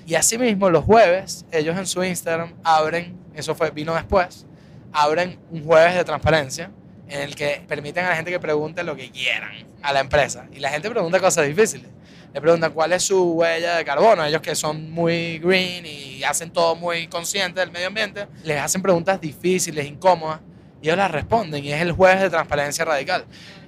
[0.05, 4.45] Y asimismo, los jueves, ellos en su Instagram abren, eso fue, vino después,
[4.91, 6.71] abren un jueves de transparencia
[7.13, 9.51] en el que permiten a la gente que pregunte lo que quieran
[9.83, 10.47] a la empresa.
[10.51, 11.87] Y la gente pregunta cosas difíciles.
[12.33, 14.25] Le preguntan cuál es su huella de carbono.
[14.25, 18.81] Ellos que son muy green y hacen todo muy consciente del medio ambiente, les hacen
[18.81, 20.39] preguntas difíciles, incómodas,
[20.81, 21.63] y ellos las responden.
[21.63, 23.25] Y es el jueves de transparencia radical.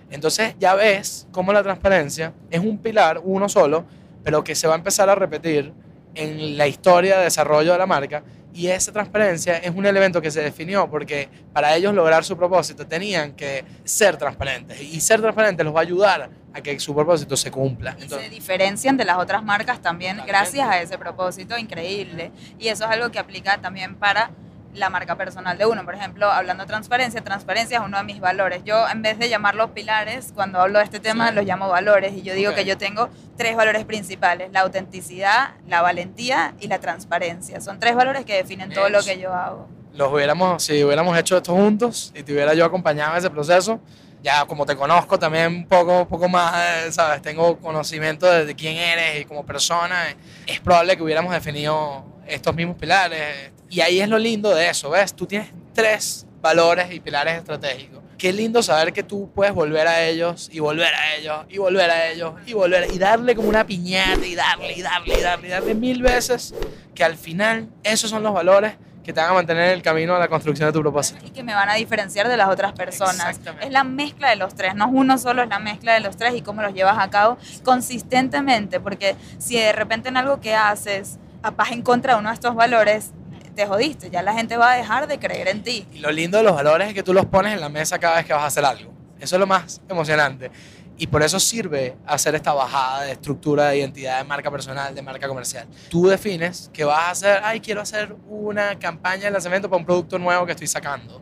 [0.10, 3.86] Entonces ya ves cómo la transparencia es un pilar, uno solo,
[4.24, 5.72] pero que se va a empezar a repetir
[6.16, 8.24] en la historia de desarrollo de la marca.
[8.56, 12.88] Y esa transparencia es un elemento que se definió porque para ellos lograr su propósito
[12.88, 14.82] tenían que ser transparentes.
[14.82, 17.98] Y ser transparentes los va a ayudar a que su propósito se cumpla.
[18.00, 22.32] Y se diferencian de las otras marcas también gracias a ese propósito increíble.
[22.58, 24.32] Y eso es algo que aplica también para
[24.76, 25.84] la marca personal de uno.
[25.86, 28.64] Por ejemplo, hablando de transparencia, transparencia es uno de mis valores.
[28.64, 31.36] Yo, en vez de llamarlos pilares, cuando hablo de este tema, Sí.
[31.36, 32.14] los llamo valores.
[32.14, 32.58] Y yo digo Ok.
[32.58, 37.62] que yo tengo tres valores principales, la autenticidad, la valentía y la transparencia.
[37.62, 39.68] Son tres valores que definen todo lo que yo hago.
[39.94, 43.80] los hubiéramos, si hubiéramos hecho esto juntos y te hubiera yo acompañado en ese proceso,
[44.22, 46.54] ya como te conozco también un poco, poco más,
[46.86, 47.22] eh, ¿sabes?
[47.22, 50.08] Tengo conocimiento de, quién eres y como persona,
[50.48, 53.54] es probable que hubiéramos definido estos mismos pilares.
[53.76, 55.14] Y ahí es lo lindo de eso, ¿ves?
[55.14, 58.02] Tú tienes tres valores y pilares estratégicos.
[58.18, 61.92] Qué lindo saber que tú puedes volver a ellos y volver a ellos y volver
[61.92, 65.48] a ellos y volver y darle como una piñata y darle y darle y darle
[65.48, 66.56] y darle mil veces
[66.94, 70.16] que al final esos son los valores que te van a mantener en el camino
[70.16, 71.20] a la construcción de tu propósito.
[71.26, 73.28] y que me van a diferenciar de las otras personas.
[73.28, 73.66] Exactamente.
[73.66, 76.16] Es la mezcla de los tres, no es uno solo, es la mezcla de los
[76.16, 80.56] tres y cómo los llevas a cabo consistentemente, porque si de repente en algo que
[80.56, 81.20] haces
[81.52, 83.12] vas en contra de uno de estos valores,
[83.56, 85.88] te jodiste, ya la gente va a dejar de creer en ti.
[85.94, 88.18] Y lo lindo de los valores es que tú los pones en la mesa cada
[88.18, 88.94] vez que vas a hacer algo.
[89.20, 90.52] Eso es lo más emocionante.
[90.98, 95.02] Y por eso sirve hacer esta bajada de estructura de identidad de marca personal, de
[95.02, 95.68] marca comercial.
[95.90, 99.86] Tú defines que vas a hacer, ay, quiero hacer una campaña de lanzamiento para un
[99.86, 101.22] producto nuevo que estoy sacando.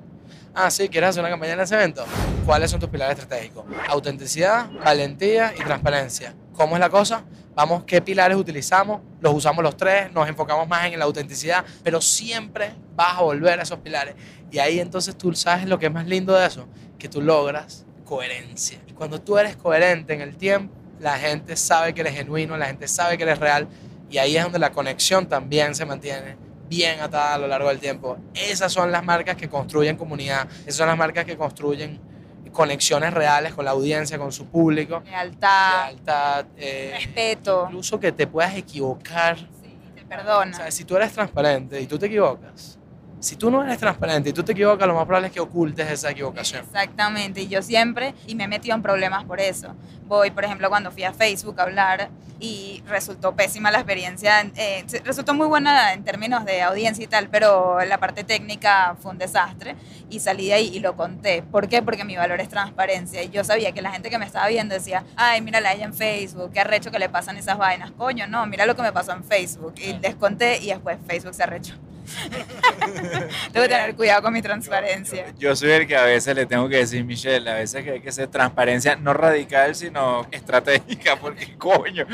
[0.53, 2.05] Ah, sí, ¿quieres hacer una campaña de lanzamiento?
[2.45, 3.65] ¿Cuáles son tus pilares estratégicos?
[3.87, 6.35] Autenticidad, valentía y transparencia.
[6.53, 7.23] ¿Cómo es la cosa?
[7.55, 9.01] Vamos, ¿qué pilares utilizamos?
[9.21, 13.59] Los usamos los tres, nos enfocamos más en la autenticidad, pero siempre vas a volver
[13.59, 14.15] a esos pilares.
[14.51, 17.85] Y ahí entonces tú sabes lo que es más lindo de eso, que tú logras
[18.05, 18.79] coherencia.
[18.95, 22.87] Cuando tú eres coherente en el tiempo, la gente sabe que eres genuino, la gente
[22.87, 23.67] sabe que eres real
[24.09, 26.37] y ahí es donde la conexión también se mantiene
[26.69, 28.17] bien atada a lo largo del tiempo.
[28.33, 31.99] Esas son las marcas que construyen comunidad, esas son las marcas que construyen
[32.53, 35.01] conexiones reales con la audiencia, con su público.
[35.05, 37.65] Lealtad, Lealtad, eh, respeto.
[37.67, 39.37] incluso que te puedas equivocar.
[39.37, 40.51] Sí, te perdona.
[40.51, 42.79] O sea, si tú eres transparente y tú te equivocas,
[43.23, 45.89] si tú no eres transparente y tú te equivocas, lo más probable es que ocultes
[45.89, 46.65] esa equivocación.
[46.65, 49.73] Exactamente, y yo siempre, y me he metido en problemas por eso.
[50.07, 52.09] Voy, por ejemplo, cuando fui a Facebook a hablar
[52.41, 57.29] y resultó pésima la experiencia, eh, resultó muy buena en términos de audiencia y tal,
[57.29, 59.77] pero la parte técnica fue un desastre
[60.09, 61.43] y salí de ahí y lo conté.
[61.43, 61.81] ¿Por qué?
[61.81, 64.75] Porque mi valor es transparencia y yo sabía que la gente que me estaba viendo
[64.75, 67.91] decía, ay, mírala ella en Facebook, qué arrecho que le pasan esas vainas.
[67.91, 69.75] Coño, no, mira lo que me pasó en Facebook.
[69.77, 71.75] Y les conté y después Facebook se arrechó.
[73.51, 75.25] Tengo que tener cuidado con mi transparencia.
[75.37, 78.01] Yo soy el que a veces le tengo que decir, Michelle, a veces que hay
[78.01, 82.05] que hacer transparencia no radical, sino estratégica, porque coño,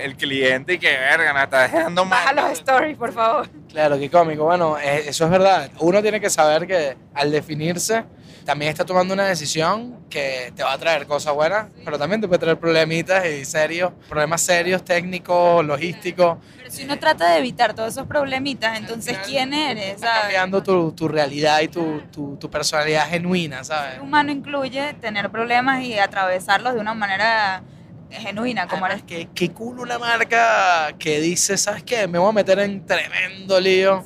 [0.00, 2.24] el cliente y que verga, me está dejando mal.
[2.24, 3.48] Baja los stories, por favor.
[3.68, 4.44] Claro, qué cómico.
[4.44, 5.70] Bueno, eh, eso es verdad.
[5.80, 8.04] Uno tiene que saber que al definirse
[8.44, 12.28] también está tomando una decisión que te va a traer cosas buenas, pero también te
[12.28, 16.38] puede traer problemitas y serios, problemas serios, técnicos, logísticos.
[16.56, 19.94] Pero si uno trata de evitar todos esos problemitas, entonces ¿quién eres?
[19.94, 23.94] Está cambiando tu, tu realidad y tu, tu, tu personalidad genuina, ¿sabes?
[23.94, 27.62] Ser humano incluye tener problemas y atravesarlos de una manera
[28.10, 29.02] genuina, como eres.
[29.02, 32.06] que qué cool una marca que dice, ¿sabes qué?
[32.06, 34.04] Me voy a meter en tremendo lío,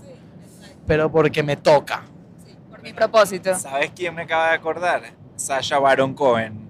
[0.86, 2.04] pero porque me toca.
[2.82, 3.54] Mi propósito.
[3.58, 5.02] ¿Sabes quién me acaba de acordar?
[5.36, 6.68] Sasha Baron Cohen.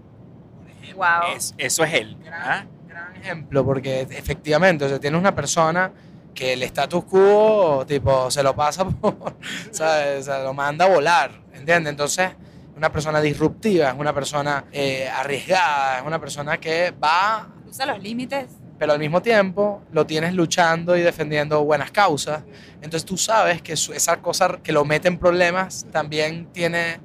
[0.97, 1.35] Wow.
[1.37, 2.17] Es- eso es él.
[2.33, 2.65] ¿ah?
[2.89, 5.93] gran ejemplo, porque efectivamente, o sea, tienes una persona
[6.35, 9.37] que el status quo, tipo, se lo pasa por,
[9.71, 10.21] ¿sabes?
[10.21, 11.91] O sea, lo manda a volar, ¿entiendes?
[11.91, 12.31] Entonces,
[12.77, 18.03] una persona disruptiva, es una persona eh, arriesgada, es una persona que va, Usa los
[18.03, 18.47] límites.
[18.79, 22.43] Pero al mismo tiempo lo tienes luchando y defendiendo buenas causas.
[22.77, 27.01] Entonces tú sabes que esa cosa que lo mete en problemas también tiene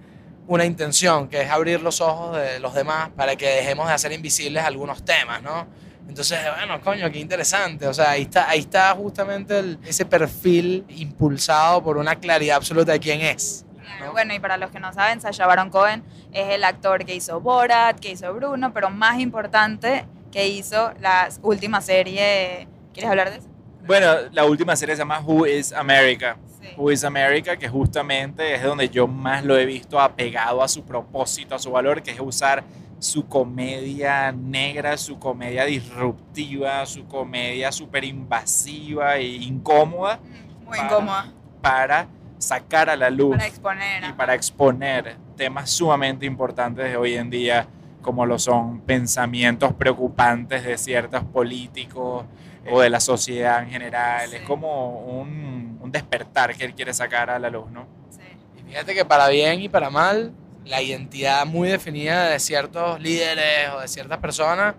[0.48, 4.12] una intención, que es abrir los ojos de los demás para que dejemos de hacer
[4.12, 5.66] invisibles algunos temas, ¿no?
[6.08, 7.88] Entonces, bueno, coño, qué interesante.
[7.88, 12.92] O sea, ahí está, ahí está justamente el- ese perfil impulsado por una claridad absoluta
[12.92, 13.66] de quién es.
[13.98, 16.04] Claro, Bueno, y para los que no saben, Sacha Baron Cohen
[16.34, 21.30] es el actor que hizo Borat, que hizo Bruno, pero más importante, que hizo la
[21.44, 22.68] última serie.
[22.92, 23.48] ¿Quieres hablar de eso?
[23.86, 26.38] Bueno, la última serie se llama Who is America.
[26.60, 26.70] Sí.
[26.76, 30.84] Who is America, que justamente es donde yo más lo he visto apegado a su
[30.84, 32.64] propósito, a su valor, que es usar
[32.98, 40.20] su comedia negra, su comedia disruptiva, su comedia súper invasiva e incómoda
[40.66, 41.26] Muy Para- incómoda
[41.62, 42.08] para
[42.40, 44.04] sacar a la luz para exponer.
[44.10, 47.68] y para exponer temas sumamente importantes de hoy en día,
[48.04, 52.26] como lo son pensamientos preocupantes de ciertos políticos
[52.70, 54.30] o de la sociedad en general.
[54.30, 54.36] Sí.
[54.36, 57.88] Es como un, un despertar que él quiere sacar a la luz, ¿no?
[58.12, 58.20] Sí.
[58.60, 60.32] Y fíjate que para bien y para mal,
[60.66, 64.76] la identidad muy definida de ciertos líderes o de ciertas personas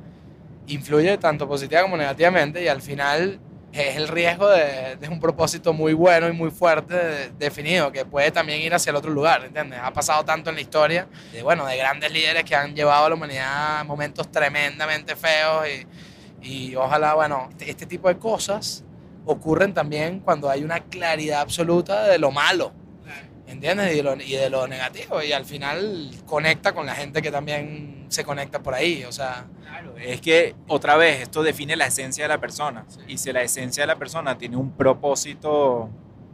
[0.67, 3.39] influye tanto positiva como negativamente y al final
[3.77, 8.05] es el riesgo de, de un propósito muy bueno y muy fuerte de- definido que
[8.05, 9.81] puede también ir hacia el otro lugar, ¿entiendes?
[9.83, 13.09] Ha pasado tanto en la historia de, bueno, de grandes líderes que han llevado a
[13.09, 15.67] la humanidad momentos tremendamente feos
[16.43, 18.85] y, y ojalá, bueno, este, este tipo de cosas
[19.27, 22.73] ocurren también cuando hay una claridad absoluta de lo malo.
[23.55, 23.93] ¿Entiendes?
[23.93, 25.23] Y de, lo, y de lo negativo.
[25.23, 29.05] Y al final conecta con la gente que también se conecta por ahí.
[29.05, 32.85] O sea, Claro, es que otra vez esto define la esencia de la persona.
[33.09, 35.89] Y si la esencia de la persona tiene un propósito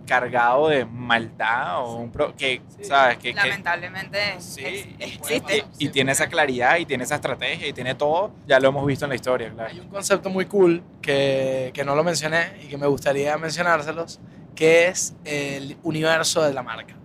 [0.07, 3.19] cargado de maldad o un pro- que, ¿sabes?
[3.19, 5.65] Que, que- Lamentablemente Sí, ex- y existe.
[5.79, 8.85] y, y tiene esa claridad y tiene esa estrategia y tiene todo, ya lo hemos
[8.87, 9.71] visto en la historia, claro.
[9.71, 14.19] hay un concepto muy cool que, que no lo mencioné y que me gustaría mencionárselos,
[14.57, 16.97] que es el universo de la marca.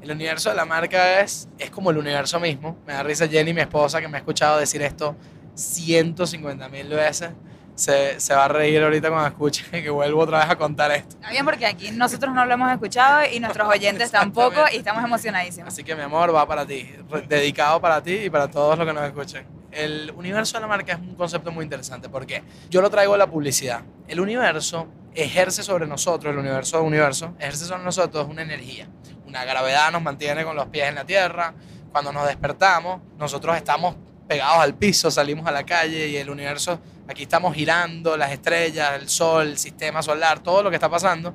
[0.00, 2.76] El universo de la marca es, es como el universo mismo.
[2.86, 5.16] Me da risa Jenny, mi esposa, que me ha escuchado decir esto
[5.54, 7.30] 150 mil veces.
[7.74, 11.14] Se, se va a reír ahorita cuando escuche que vuelvo otra vez a contar esto.
[11.14, 15.04] Está bien porque aquí nosotros no lo hemos escuchado y nuestros oyentes tampoco y estamos
[15.04, 15.68] emocionadísimos.
[15.68, 16.90] Así que mi amor va para ti,
[17.28, 19.46] dedicado para ti y para todos los que nos escuchen.
[19.70, 23.18] El universo de la marca es un concepto muy interesante porque yo lo traigo a
[23.18, 23.82] la publicidad.
[24.08, 28.88] El universo ejerce sobre nosotros, el universo universo, ejerce sobre nosotros una energía.
[29.28, 31.52] Una gravedad nos mantiene con los pies en la tierra.
[31.92, 33.94] Cuando nos despertamos, nosotros estamos
[34.26, 38.94] pegados al piso, salimos a la calle y el universo, aquí estamos girando, las estrellas,
[38.98, 41.34] el sol, el sistema solar, todo lo que está pasando.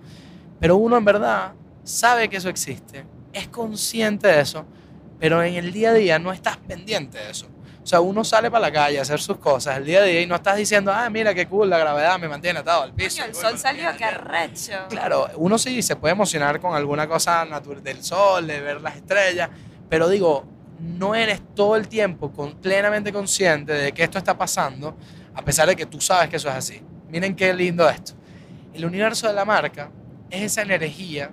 [0.60, 4.66] Pero uno en verdad sabe que eso existe, es consciente de eso,
[5.20, 7.48] pero en el día a día no estás pendiente de eso.
[7.84, 10.22] O sea, uno sale para la calle a hacer sus cosas el día a día
[10.22, 13.18] y no estás diciendo, ah, mira qué cool, la gravedad me mantiene atado al piso.
[13.22, 14.16] Coño, el sol salió, qué aquí".
[14.24, 14.72] recho.
[14.90, 17.46] Claro, uno sí se puede emocionar con alguna cosa
[17.84, 19.50] del sol, de ver las estrellas,
[19.90, 20.46] pero digo,
[20.80, 24.96] no eres todo el tiempo con- plenamente consciente de que esto está pasando,
[25.36, 26.82] a pesar de que tú sabes que eso es así.
[27.10, 28.14] Miren qué lindo esto.
[28.74, 29.90] El universo de la marca
[30.30, 31.32] es esa energía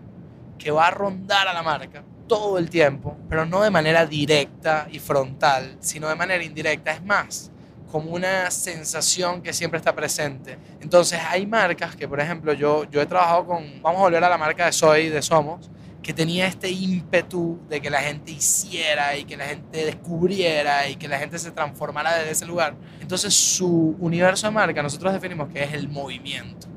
[0.58, 4.86] que va a rondar a la marca todo el tiempo, pero no de manera directa
[4.88, 6.92] y frontal, sino de manera indirecta.
[6.92, 7.50] Es más,
[7.90, 10.56] como una sensación que siempre está presente.
[10.80, 14.28] Entonces hay marcas que, por ejemplo, yo, yo he trabajado con, vamos a volver a
[14.28, 15.68] la marca de Soy, de Somos,
[16.00, 20.94] que tenía este ímpetu de que la gente hiciera y que la gente descubriera y
[20.94, 22.76] que la gente se transformara desde ese lugar.
[23.00, 26.68] Entonces su universo de marca nosotros definimos que es el movimiento.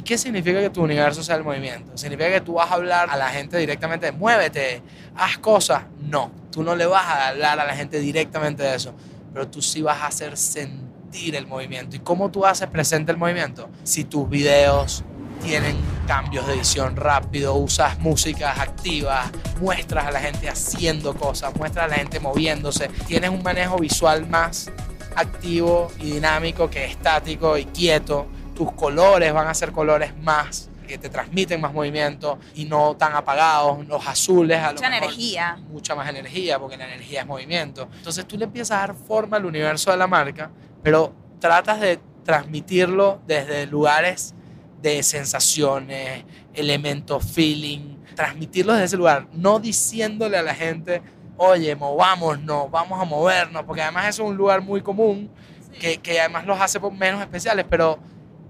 [0.00, 1.94] ¿Y qué significa que tu universo sea el movimiento?
[1.94, 4.82] ¿Significa que tú vas a hablar a la gente directamente de muévete,
[5.14, 5.82] haz cosas?
[6.00, 8.94] No, tú no le vas a hablar a la gente directamente de eso,
[9.34, 11.96] pero tú sí vas a hacer sentir el movimiento.
[11.96, 13.68] ¿Y cómo tú haces presente el movimiento?
[13.84, 15.04] Si tus videos
[15.42, 15.76] tienen
[16.06, 19.30] cambios de edición rápido, usas músicas activas,
[19.60, 24.26] muestras a la gente haciendo cosas, muestras a la gente moviéndose, tienes un manejo visual
[24.26, 24.70] más
[25.14, 28.26] activo y dinámico que estático y quieto.
[28.54, 33.14] Tus colores van a ser colores más que te transmiten más movimiento y no tan
[33.14, 33.86] apagados.
[33.86, 35.58] Los azules a lo Mucha mejor energía.
[35.68, 37.88] mucha más energía, porque la energía es movimiento.
[37.96, 40.50] Entonces tú le empiezas a dar forma al universo de la marca,
[40.82, 44.34] pero tratas de transmitirlo desde lugares
[44.82, 46.24] de sensaciones,
[46.54, 51.02] elementos, feeling, transmitirlo desde ese lugar, no diciéndole a la gente,
[51.36, 55.30] oye, movámonos, vamos a movernos, porque además eso es un lugar muy común,
[55.78, 57.98] que, que además los hace menos especiales, pero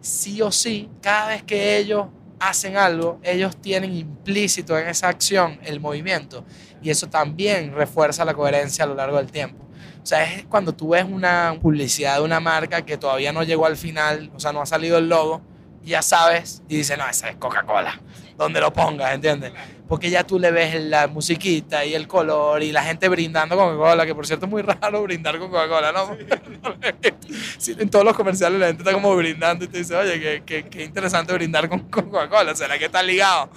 [0.01, 2.07] sí o sí, cada vez que ellos
[2.39, 6.45] hacen algo, ellos tienen implícito en esa acción el movimiento
[6.83, 9.67] y eso también refuerza la coherencia a lo largo del tiempo.
[10.03, 13.67] O sea, es cuando tú ves una publicidad de una marca que todavía no llegó
[13.67, 15.43] al final, o sea, no ha salido el logo,
[15.85, 18.01] ya sabes, y dices, no, esa es Coca-Cola,
[18.37, 19.53] donde lo pongas, ¿entiendes?
[19.91, 23.77] Porque ya tú le ves la musiquita y el color y la gente brindando con
[23.77, 26.17] Coca-Cola, que por cierto es muy raro brindar con Coca-Cola, ¿no?
[27.59, 30.43] Sí, en todos los comerciales la gente está como brindando y te dice, oye, qué,
[30.47, 33.51] qué, qué interesante brindar con, con Coca-Cola, ¿será que está ligado?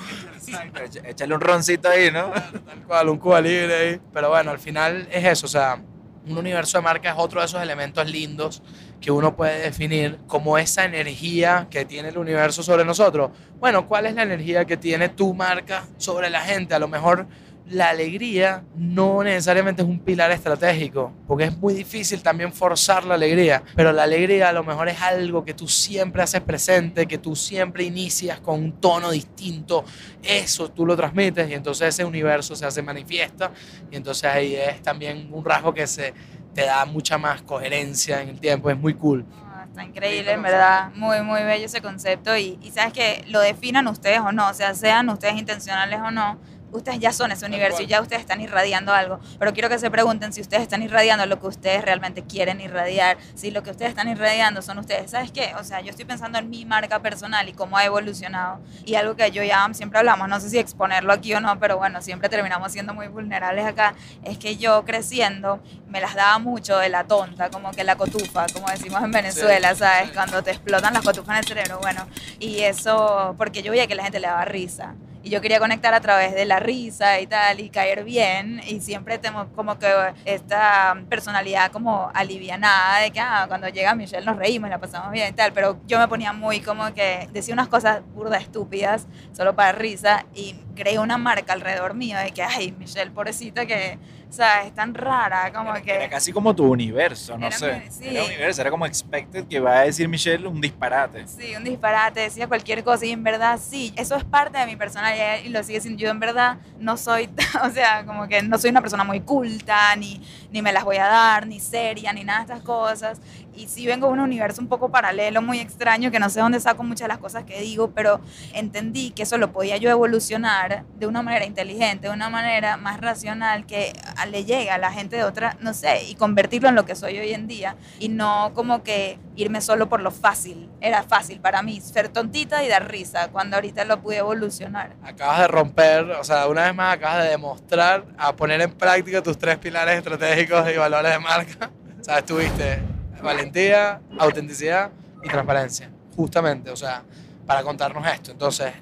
[1.03, 2.31] Échale un roncito ahí, ¿no?
[2.31, 4.01] Tal cual, un Cuba libre ahí.
[4.11, 5.83] Pero bueno, al final es eso, o sea,
[6.27, 8.61] un universo de marca es otro de esos elementos lindos
[9.01, 13.31] que uno puede definir como esa energía que tiene el universo sobre nosotros.
[13.59, 16.73] Bueno, ¿cuál es la energía que tiene tu marca sobre la gente?
[16.73, 17.27] A lo mejor
[17.67, 23.15] la alegría no necesariamente es un pilar estratégico, porque es muy difícil también forzar la
[23.15, 27.17] alegría, pero la alegría a lo mejor es algo que tú siempre haces presente, que
[27.17, 29.85] tú siempre inicias con un tono distinto,
[30.21, 33.51] eso tú lo transmites y entonces ese universo se hace manifiesta
[33.89, 36.13] y entonces ahí es también un rasgo que se
[36.53, 39.25] te da mucha más coherencia en el tiempo, es muy cool.
[39.33, 40.91] Ah, Está increíble, en verdad.
[40.93, 42.37] Muy, muy bello ese concepto.
[42.37, 46.37] Y, sabes que lo definan ustedes o no, o sea, sean ustedes intencionales o no,
[46.77, 49.19] ustedes ya son ese universo y ya ustedes están irradiando algo.
[49.39, 53.17] Pero quiero que se pregunten si ustedes están irradiando lo que ustedes realmente quieren irradiar,
[53.35, 55.11] si lo que ustedes están irradiando son ustedes.
[55.11, 55.53] ¿Sabes qué?
[55.59, 58.59] O sea, yo estoy pensando en mi marca personal y cómo ha evolucionado.
[58.85, 61.77] Y algo que yo ya siempre hablamos, no sé si exponerlo aquí o no, pero
[61.77, 66.77] bueno, siempre terminamos siendo muy vulnerables acá, es que yo creciendo me las daba mucho
[66.77, 70.11] de la tonta, como que la cotufa, como decimos en Venezuela, ¿sabes?
[70.11, 72.07] Cuando te explotan las cotufas en el cerebro, bueno.
[72.39, 74.95] Y eso, porque yo veía que la gente le daba risa.
[75.23, 78.59] Y yo quería conectar a través de la risa y tal, y caer bien.
[78.67, 79.87] Y siempre tengo como que
[80.25, 85.29] esta personalidad como alivianada de que ah, cuando llega Michelle nos reímos, la pasamos bien
[85.29, 85.53] y tal.
[85.53, 90.25] Pero yo me ponía muy como que decía unas cosas burdas, estúpidas, solo para risa.
[90.35, 93.97] Y creé una marca alrededor mío de que, ay, Michelle, pobrecita, que,
[94.33, 95.93] o sea, es tan rara, como que...
[95.93, 97.81] Era casi como tu universo, no Era sé.
[97.85, 98.07] mi- sí.
[98.07, 101.27] Era universo, era como expected que va a decir Michelle un disparate.
[101.27, 104.75] Sí, un disparate, decía cualquier cosa y en verdad sí, eso es parte de mi
[104.75, 105.99] personalidad y lo sigue siendo.
[106.01, 107.29] Yo en verdad no soy,
[107.63, 110.19] o sea, como que no soy una persona muy culta, ni,
[110.51, 113.21] ni me las voy a dar, ni seria, ni nada de estas cosas.
[113.55, 116.59] Y sí vengo de un universo un poco paralelo, muy extraño, que no sé dónde
[116.59, 118.19] saco muchas de las cosas que digo, pero
[118.53, 122.99] entendí que eso lo podía yo evolucionar de una manera inteligente, de una manera más
[122.99, 123.93] racional, que
[124.29, 127.19] le llega a la gente de otra, no sé, y convertirlo en lo que soy
[127.19, 130.69] hoy en día, y no como que irme solo por lo fácil.
[130.81, 134.95] Era fácil para mí ser tontita y dar risa, cuando ahorita lo pude evolucionar.
[135.03, 139.21] Acabas de romper, o sea, una vez más acabas de demostrar a poner en práctica
[139.21, 141.71] tus tres pilares estratégicos y valores de marca.
[141.99, 142.81] O sea, tuviste
[143.23, 144.91] valentía, autenticidad
[145.23, 147.03] y transparencia, justamente, o sea,
[147.45, 148.31] para contarnos esto.
[148.31, 148.73] Entonces,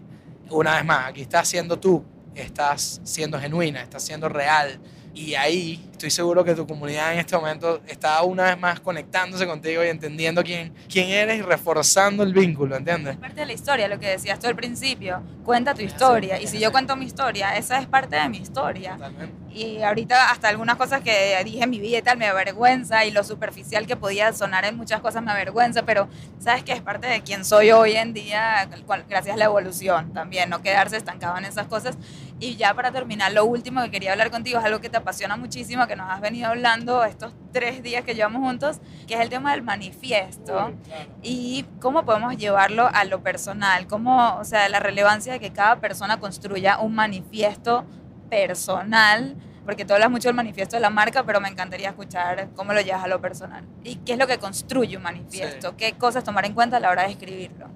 [0.49, 2.03] una vez más, aquí estás siendo tú,
[2.35, 4.79] estás siendo genuina, estás siendo real
[5.13, 9.45] Y ahí estoy seguro que tu comunidad en este momento está una vez más conectándose
[9.45, 13.13] contigo y entendiendo quién, quién eres y reforzando el vínculo, ¿entiendes?
[13.13, 15.21] Es parte de la historia, lo que decías tú al principio.
[15.43, 16.39] Cuenta tu historia.
[16.41, 18.93] Y si yo cuento mi historia, esa es parte de mi historia.
[18.93, 19.41] Totalmente.
[19.53, 23.11] Y ahorita hasta algunas cosas que dije en mi vida y tal me avergüenza y
[23.11, 26.07] lo superficial que podía sonar en muchas cosas me avergüenza, pero
[26.39, 28.69] sabes que es parte de quien soy hoy en día
[29.09, 31.97] gracias a la evolución también, no quedarse estancado en esas cosas.
[32.41, 35.37] Y ya para terminar, lo último que quería hablar contigo es algo que te apasiona
[35.37, 39.29] muchísimo, que nos has venido hablando estos tres días que llevamos juntos, que es el
[39.29, 40.73] tema del manifiesto
[41.21, 45.79] y cómo podemos llevarlo a lo personal, cómo, o sea, la relevancia de que cada
[45.79, 47.85] persona construya un manifiesto
[48.31, 52.73] personal, porque tú hablas mucho del manifiesto de la marca, pero me encantaría escuchar cómo
[52.73, 53.63] lo llevas a lo personal.
[53.83, 55.69] ¿Y qué es lo que construye un manifiesto?
[55.69, 55.75] Sí.
[55.77, 57.67] ¿Qué cosas tomar en cuenta a la hora de escribirlo?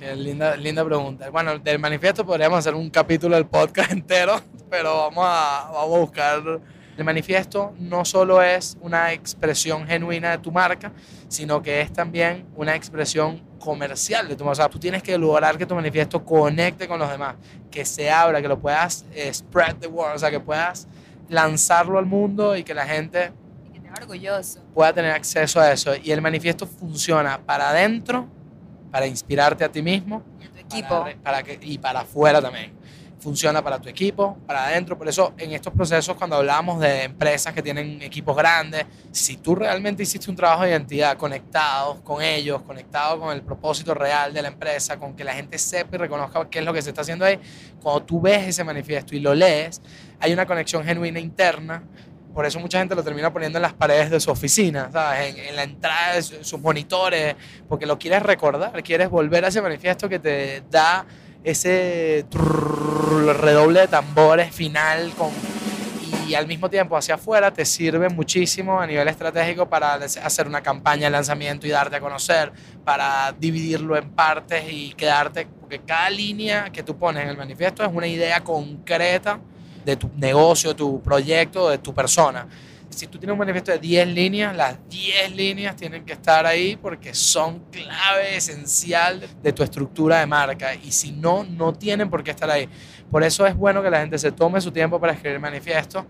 [0.00, 1.28] Linda, linda pregunta.
[1.28, 4.40] Bueno, del manifiesto podríamos hacer un capítulo del podcast entero,
[4.70, 6.60] pero vamos a, vamos a buscar.
[6.96, 10.92] El manifiesto no solo es una expresión genuina de tu marca,
[11.28, 14.52] sino que es también una expresión comercial de tu marca.
[14.52, 17.36] O sea, tú tienes que lograr que tu manifiesto conecte con los demás,
[17.70, 20.88] que se abra, que lo puedas eh, spread the word, o sea, que puedas
[21.28, 23.32] lanzarlo al mundo y que la gente
[23.68, 24.60] Y que te orgulloso.
[24.74, 25.92] pueda tener acceso a eso.
[26.02, 28.28] Y el manifiesto funciona para adentro,
[28.90, 30.88] para inspirarte a ti mismo, Y a tu equipo.
[31.00, 32.72] para, para que, y para afuera también.
[33.18, 34.96] Funciona para tu equipo, para adentro.
[34.96, 39.54] Por eso en estos procesos, cuando hablamos de empresas que tienen equipos grandes, si tú
[39.54, 44.40] realmente hiciste un trabajo de identidad conectados con ellos, conectado con el propósito real de
[44.40, 47.02] la empresa, con que la gente sepa y reconozca qué es lo que se está
[47.02, 47.38] haciendo ahí,
[47.82, 49.82] cuando tú ves ese manifiesto y lo lees,
[50.18, 51.82] hay una conexión genuina interna
[52.34, 55.34] por eso mucha gente lo termina poniendo en las paredes de su oficina, ¿sabes?
[55.34, 57.34] En, en la entrada de su- sus monitores,
[57.68, 61.04] porque lo quieres recordar, quieres volver a ese manifiesto que te da
[61.42, 65.30] ese trrrr, redoble de tambores final con,
[66.28, 70.62] y al mismo tiempo hacia afuera te sirve muchísimo a nivel estratégico para hacer una
[70.62, 72.52] campaña de lanzamiento y darte a conocer,
[72.84, 77.82] para dividirlo en partes y quedarte, porque cada línea que tú pones en el manifiesto
[77.84, 79.40] es una idea concreta
[79.90, 82.46] de tu negocio, tu proyecto, de tu persona.
[82.90, 86.76] Si tú tienes un manifiesto de 10 líneas, las 10 líneas tienen que estar ahí
[86.76, 92.24] porque son clave esencial de tu estructura de marca y si no, no tienen por
[92.24, 92.68] qué estar ahí.
[93.10, 96.06] Por eso es bueno que la gente se tome su tiempo para escribir manifiesto,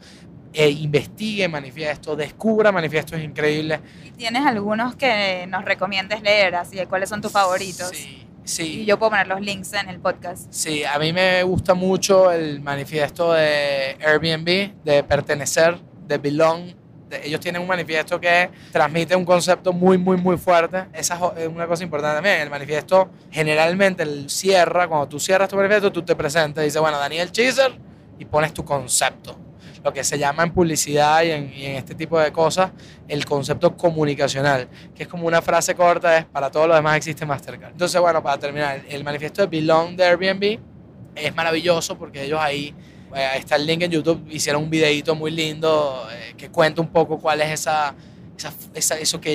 [0.53, 3.81] e investigue manifiesto, descubra manifiestos increíbles.
[4.05, 6.57] ¿Y tienes algunos que nos recomiendes leer?
[6.57, 7.91] Así de cuáles son tus favoritos.
[7.91, 8.81] Sí, sí.
[8.83, 10.47] Y yo puedo poner los links en el podcast.
[10.53, 16.75] Sí, a mí me gusta mucho el manifiesto de Airbnb, de pertenecer, de belong.
[17.09, 20.85] De- ellos tienen un manifiesto que transmite un concepto muy, muy, muy fuerte.
[20.93, 22.41] Esa es una cosa importante también.
[22.43, 26.81] El manifiesto generalmente el cierra, cuando tú cierras tu manifiesto, tú te presentas y dices,
[26.81, 27.73] bueno, Daniel Chiser,
[28.19, 29.37] y pones tu concepto.
[29.83, 32.71] Lo que se llama en publicidad y en, este tipo de cosas,
[33.09, 37.25] el concepto comunicacional, que es como una frase corta, es para todo lo demás existe
[37.25, 37.73] Mastercard.
[37.73, 40.59] Entonces, bueno, para terminar, el manifiesto de Belong de Airbnb
[41.15, 42.75] es maravilloso porque ellos ahí,
[43.15, 46.89] eh, está el link en YouTube, hicieron un videito muy lindo eh, que cuenta un
[46.89, 47.95] poco cuál es esa,
[48.75, 49.33] esa, eso que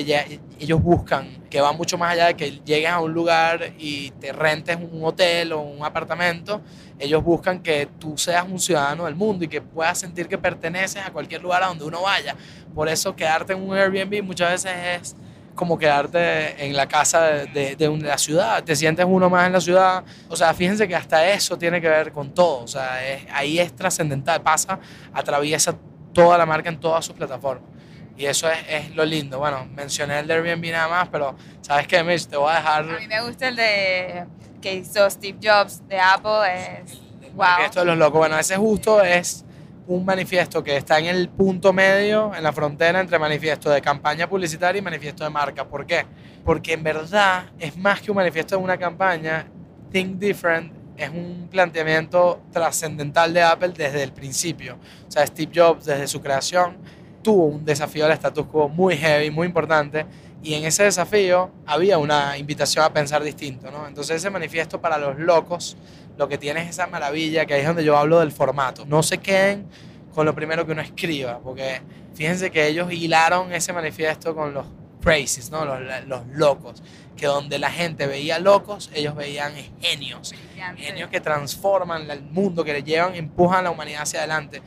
[0.58, 4.32] ellos buscan, que va mucho más allá de que llegues a un lugar y te
[4.32, 6.60] rentes un hotel o un apartamento.
[6.98, 11.02] Ellos buscan que tú seas un ciudadano del mundo y que puedas sentir que perteneces
[11.04, 12.34] a cualquier lugar a donde uno vaya.
[12.74, 15.16] Por eso quedarte en un Airbnb muchas veces es
[15.56, 19.54] como quedarte en la casa de, de, de la ciudad, te sientes uno más en
[19.54, 20.04] la ciudad.
[20.28, 22.62] O sea, fíjense que hasta eso tiene que ver con todo.
[22.62, 22.98] O sea,
[23.32, 24.78] ahí es trascendental, pasa,
[25.12, 25.74] atraviesa
[26.12, 27.68] toda la marca en todas sus plataformas.
[28.16, 29.38] Y eso es, es lo lindo.
[29.38, 32.26] Bueno, mencioné el de Airbnb nada más, pero ¿sabes qué, Mitch?
[32.26, 34.26] Te voy a dejar A mí me gusta el de
[34.60, 36.82] que hizo Steve Jobs de Apple.
[36.82, 36.98] Es,
[37.34, 37.44] wow.
[37.44, 38.18] manifiesto de los locos.
[38.18, 39.44] Bueno, ese justo es
[39.86, 44.28] un manifiesto que está en el punto medio, en la frontera entre manifiesto de campaña
[44.28, 45.64] publicitaria y manifiesto de marca.
[45.64, 46.04] ¿Por qué?
[46.44, 49.46] Porque en verdad es más que un manifiesto de una campaña.
[49.92, 54.78] Think Different es un planteamiento trascendental de Apple desde el principio.
[55.06, 56.78] O sea, Steve Jobs desde su creación
[57.26, 60.06] tuvo un desafío al status quo muy heavy, muy importante,
[60.44, 63.88] y en ese desafío había una invitación a pensar distinto, ¿no?
[63.88, 65.76] Entonces ese manifiesto para los locos
[66.16, 68.84] lo que tiene es esa maravilla, que ahí es donde yo hablo del formato.
[68.86, 69.66] No se queden
[70.14, 71.82] con lo primero que uno escriba, porque
[72.14, 74.66] fíjense que ellos hilaron ese manifiesto con los
[75.02, 75.64] crazies, ¿no?
[75.64, 76.80] Los, los locos,
[77.16, 80.32] que donde la gente veía locos, ellos veían genios,
[80.76, 84.62] genios que transforman el mundo, que le llevan, empujan a la humanidad hacia adelante.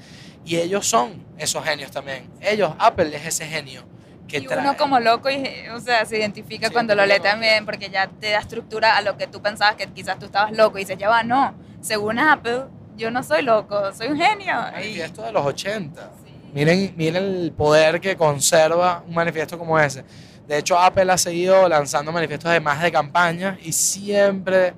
[0.45, 2.29] Y ellos son esos genios también.
[2.41, 3.83] Ellos, Apple es ese genio
[4.27, 4.59] que y trae.
[4.59, 8.07] uno como loco, y, o sea, se identifica Se cuando lo lee también, porque ya
[8.07, 10.97] te da estructura a lo que tú pensabas que quizás tú estabas loco y dices,
[10.97, 12.63] ya va, no, según Apple,
[12.95, 14.55] yo no soy loco, soy un genio.
[14.83, 16.01] Y Y, esto de los 80.
[16.23, 20.03] sí, Miren, miren el poder que conserva un manifiesto como ese.
[20.47, 24.73] De hecho, Apple ha seguido lanzando manifiestos de más de campaña y siempre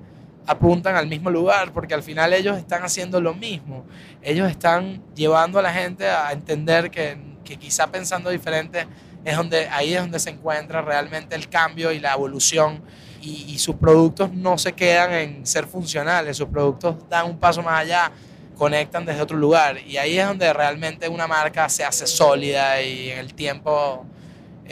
[0.46, 3.84] apuntan al mismo lugar porque al final ellos están haciendo lo mismo.
[4.22, 8.86] Ellos están llevando a la gente a entender que, que quizá pensando diferente
[9.24, 12.82] es donde ahí es donde se encuentra realmente el cambio y la evolución
[13.20, 17.62] y, y sus productos no se quedan en ser funcionales, sus productos dan un paso
[17.62, 18.10] más allá
[18.56, 23.10] conectan desde otro lugar y ahí es donde realmente una marca se hace sólida y
[23.10, 24.06] en el tiempo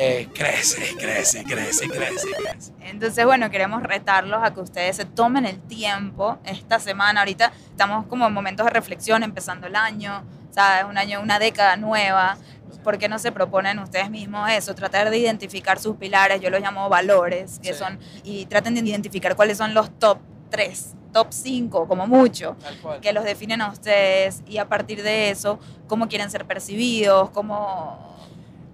[0.03, 2.73] eh, crece, crece, crece, crece, crece.
[2.81, 7.21] Entonces, bueno, queremos retarlos a que ustedes se tomen el tiempo esta semana.
[7.21, 10.85] Ahorita estamos como en momentos de reflexión, empezando el año, ¿sabes?
[10.89, 12.39] Un año, una década nueva.
[12.83, 14.75] ¿Por qué no se proponen ustedes mismos eso?
[14.75, 17.79] Tratar de identificar sus pilares, yo los llamo valores, que Sí.
[17.79, 20.19] son, y traten de identificar cuáles son los top
[20.51, 22.57] 3, top 5, como mucho,
[23.03, 28.09] que los definen a ustedes y a partir de eso, cómo quieren ser percibidos, cómo...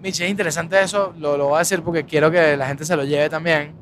[0.00, 2.94] Michi, es interesante eso, lo, lo voy a decir porque quiero que la gente se
[2.96, 3.74] lo lleve también.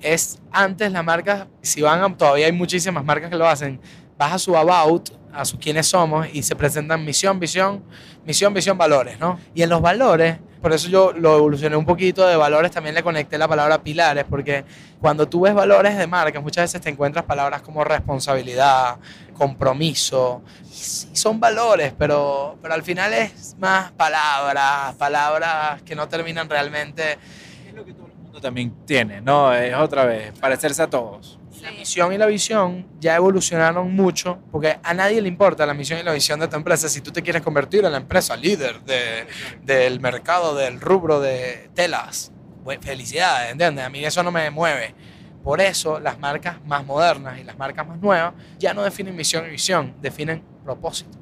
[0.00, 3.80] Es antes las marcas, si van a, todavía hay muchísimas marcas que lo hacen,
[4.18, 7.82] vas a su about, a su quiénes somos y se presentan misión, visión,
[8.26, 9.38] misión, visión, valores, ¿no?
[9.54, 13.02] Y en los valores, por eso yo lo evolucioné un poquito de valores, también le
[13.02, 14.64] conecté la palabra pilares, porque
[15.00, 18.96] cuando tú ves valores de marcas, muchas veces te encuentras palabras como responsabilidad,
[19.32, 26.08] compromiso, y sí son valores, pero, pero al final es más palabras, palabras que no
[26.08, 27.18] terminan realmente.
[27.66, 29.52] Es lo que todo el mundo también tiene, ¿no?
[29.54, 31.38] Es otra vez, parecerse a todos.
[31.60, 36.00] La misión y la visión ya evolucionaron mucho, porque a nadie le importa la misión
[36.00, 38.80] y la visión de tu empresa si tú te quieres convertir en la empresa líder
[38.82, 39.28] de,
[39.62, 42.32] del mercado del rubro de telas.
[42.64, 43.84] Bueno, felicidades, ¿entiendes?
[43.84, 44.94] A mí eso no me mueve.
[45.42, 49.44] Por eso las marcas más modernas y las marcas más nuevas ya no definen misión
[49.46, 51.18] y visión, definen propósito.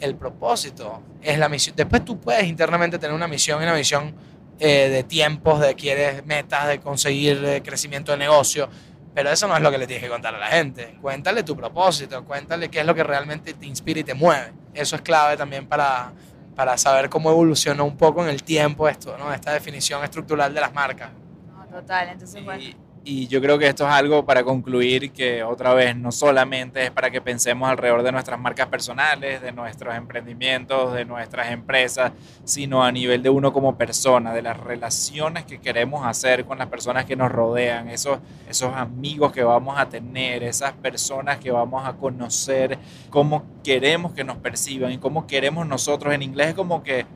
[0.00, 1.76] El propósito es la misión.
[1.76, 4.14] Después tú puedes internamente tener una misión y una visión
[4.58, 8.68] eh, de tiempos, de quieres metas, de conseguir eh, crecimiento de negocio,
[9.14, 10.96] pero eso no es lo que le tienes que contar a la gente.
[11.00, 14.52] Cuéntale tu propósito, cuéntale qué es lo que realmente te inspira y te mueve.
[14.74, 16.12] Eso es clave también para,
[16.54, 19.32] para saber cómo evolucionó un poco en el tiempo esto, ¿no?
[19.32, 21.10] Esta definición estructural de las marcas.
[21.46, 22.62] No, total, entonces, bueno.
[22.62, 22.76] Y,
[23.08, 26.90] y yo creo que esto es algo para concluir que otra vez no solamente es
[26.90, 32.12] para que pensemos alrededor de nuestras marcas personales, de nuestros emprendimientos, de nuestras empresas,
[32.44, 36.66] sino a nivel de uno como persona, de las relaciones que queremos hacer con las
[36.66, 41.88] personas que nos rodean, esos, esos amigos que vamos a tener, esas personas que vamos
[41.88, 42.78] a conocer,
[43.08, 46.12] cómo queremos que nos perciban y cómo queremos nosotros.
[46.12, 47.06] En inglés es como que,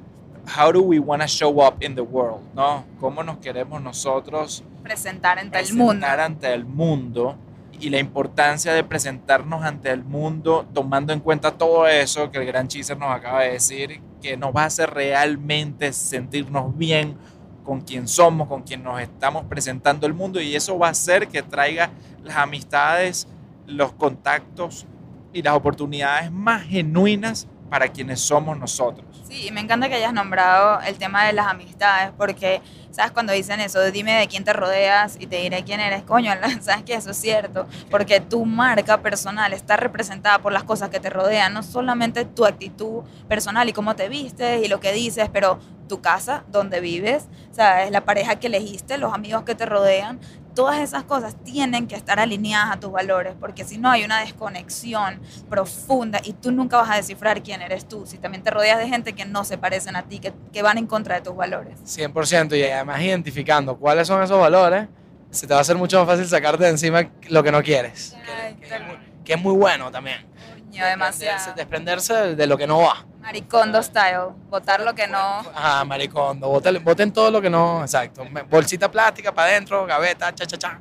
[0.46, 2.84] how do we want to show up in the world, ¿no?
[3.00, 4.64] ¿Cómo nos queremos nosotros?
[4.82, 5.86] presentar ante el mundo.
[5.86, 7.36] presentar ante el mundo
[7.80, 12.46] y la importancia de presentarnos ante el mundo tomando en cuenta todo eso que el
[12.46, 17.16] gran Cheezer nos acaba de decir, que nos va a hacer realmente sentirnos bien
[17.64, 21.28] con quien somos, con quien nos estamos presentando el mundo y eso va a hacer
[21.28, 21.90] que traiga
[22.22, 23.26] las amistades,
[23.66, 24.86] los contactos
[25.32, 29.11] y las oportunidades más genuinas para quienes somos nosotros.
[29.32, 32.60] Sí, me encanta que hayas nombrado el tema de las amistades, porque,
[32.90, 33.12] ¿sabes?
[33.12, 36.82] Cuando dicen eso, dime de quién te rodeas y te diré quién eres, coño, ¿sabes
[36.84, 41.08] que Eso es cierto, porque tu marca personal está representada por las cosas que te
[41.08, 45.58] rodean, no solamente tu actitud personal y cómo te vistes y lo que dices, pero
[45.88, 47.90] tu casa, donde vives, ¿sabes?
[47.90, 50.20] La pareja que elegiste, los amigos que te rodean,
[50.54, 54.20] todas esas cosas tienen que estar alineadas a tus valores, porque si no hay una
[54.20, 58.78] desconexión profunda y tú nunca vas a descifrar quién eres tú, si también te rodeas
[58.78, 61.36] de gente que no se parecen a ti, que, que van en contra de tus
[61.36, 61.78] valores.
[61.84, 64.88] 100% y además identificando cuáles son esos valores,
[65.30, 68.14] se te va a hacer mucho más fácil sacarte de encima lo que no quieres.
[68.26, 70.31] Ay, Que, que es, muy, que es muy bueno también.
[70.72, 71.54] Demasiado.
[71.54, 73.04] Desprenderse de, lo que no va.
[73.20, 75.42] Maricondo style, votar lo que no.
[75.54, 76.48] Ah, maricondo.
[76.48, 77.82] Voten, voten todo lo que no.
[77.82, 78.26] Exacto.
[78.48, 80.80] Bolsita plástica para adentro, gaveta, cha, cha, cha.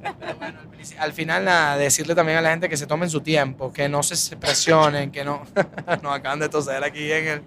[0.00, 0.58] Pero bueno,
[0.98, 4.02] al, final, nada, decirle también a la gente que se tomen su tiempo, que no
[4.02, 5.42] se presionen, que no.
[6.02, 7.42] nos acaban de toser aquí en el.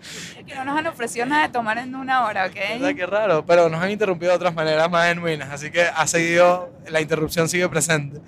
[0.45, 2.95] Que no nos han ofrecido nada de tomar en una hora, ¿Verdad ¿ok?
[2.95, 3.45] que raro?
[3.45, 7.47] Pero nos han interrumpido de otras maneras más genuinas, así que ha seguido, la interrupción
[7.47, 8.19] sigue presente.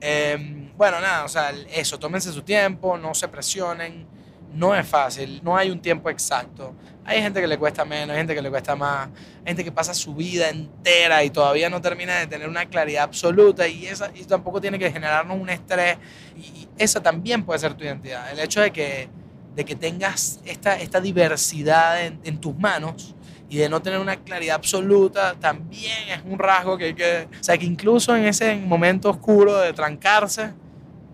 [0.00, 4.06] Eh, bueno, nada, o sea, eso, tómense su tiempo, no se presionen,
[4.54, 6.72] no es fácil, no hay un tiempo exacto.
[7.04, 9.08] Hay gente que le cuesta menos, hay gente que le cuesta más,
[9.40, 13.02] hay gente que pasa su vida entera y todavía no termina de tener una claridad
[13.02, 15.98] absoluta y, esa, y tampoco tiene que generarnos un estrés.
[16.36, 18.30] Y esa también puede ser tu identidad.
[18.30, 19.08] El hecho de que,
[19.56, 23.16] de que tengas esta, esta diversidad en, en tus manos
[23.48, 27.28] y de no tener una claridad absoluta también es un rasgo que hay que...
[27.40, 30.52] O sea, que incluso en ese momento oscuro de trancarse,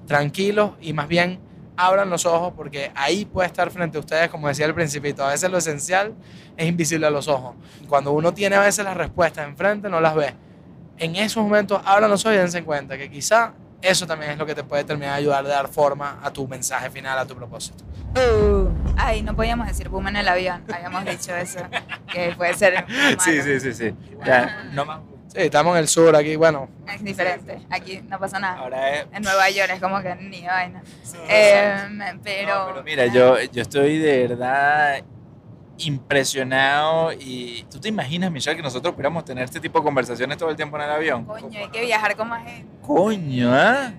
[0.07, 1.41] tranquilos y más bien
[1.77, 5.31] abran los ojos porque ahí puede estar frente a ustedes, como decía el principito, a
[5.31, 6.15] veces lo esencial
[6.57, 7.57] es invisible a los ojos.
[7.89, 10.35] Cuando uno tiene a veces las respuestas enfrente, no las ve.
[10.99, 14.47] En esos momentos, abran los ojos y dense cuenta que quizá eso también es lo
[14.47, 17.35] que te puede terminar de ayudar de dar forma a tu mensaje final, a tu
[17.35, 17.85] propósito.
[18.17, 20.65] Uh, ay, no podíamos decir boom en el avión.
[20.73, 21.59] Habíamos dicho eso.
[22.11, 22.87] Que puede ser.
[23.19, 23.95] Sí, sí, sí, sí.
[24.25, 25.01] Ya, no más.
[25.35, 27.61] Sí, estamos en el sur aquí, bueno, Es diferente.
[27.71, 28.57] Aquí no pasa nada.
[28.59, 29.07] Ahora es...
[29.13, 30.83] En Nueva York es como que ni vaina.
[31.29, 35.03] Em, pero, No, pero mira, yo, yo estoy de verdad
[35.79, 40.51] impresionado y tú te imaginas, Michelle, que nosotros pudiéramos tener este tipo de conversaciones todo
[40.51, 41.25] el tiempo en el avión.
[41.25, 42.69] Coño, hay que viajar con más gente.
[42.87, 43.93] Coño, ¿ah?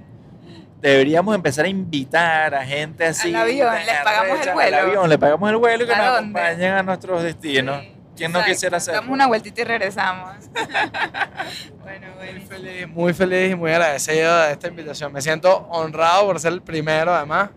[0.82, 3.30] Deberíamos empezar a invitar a gente así.
[3.34, 4.78] Al avión, les pagamos el vuelo.
[4.78, 6.40] Al avión, le pagamos el vuelo y que ¿A nos dónde?
[6.40, 7.82] acompañen a nuestros destinos.
[7.82, 8.54] Sí, ¿Quién no exacto.
[8.54, 9.02] quisiera hacerlo?
[9.02, 10.36] Damos una vueltita y regresamos.
[11.82, 15.12] bueno, muy feliz, muy feliz y muy agradecido de esta invitación.
[15.14, 17.50] Me siento honrado por ser el primero, además.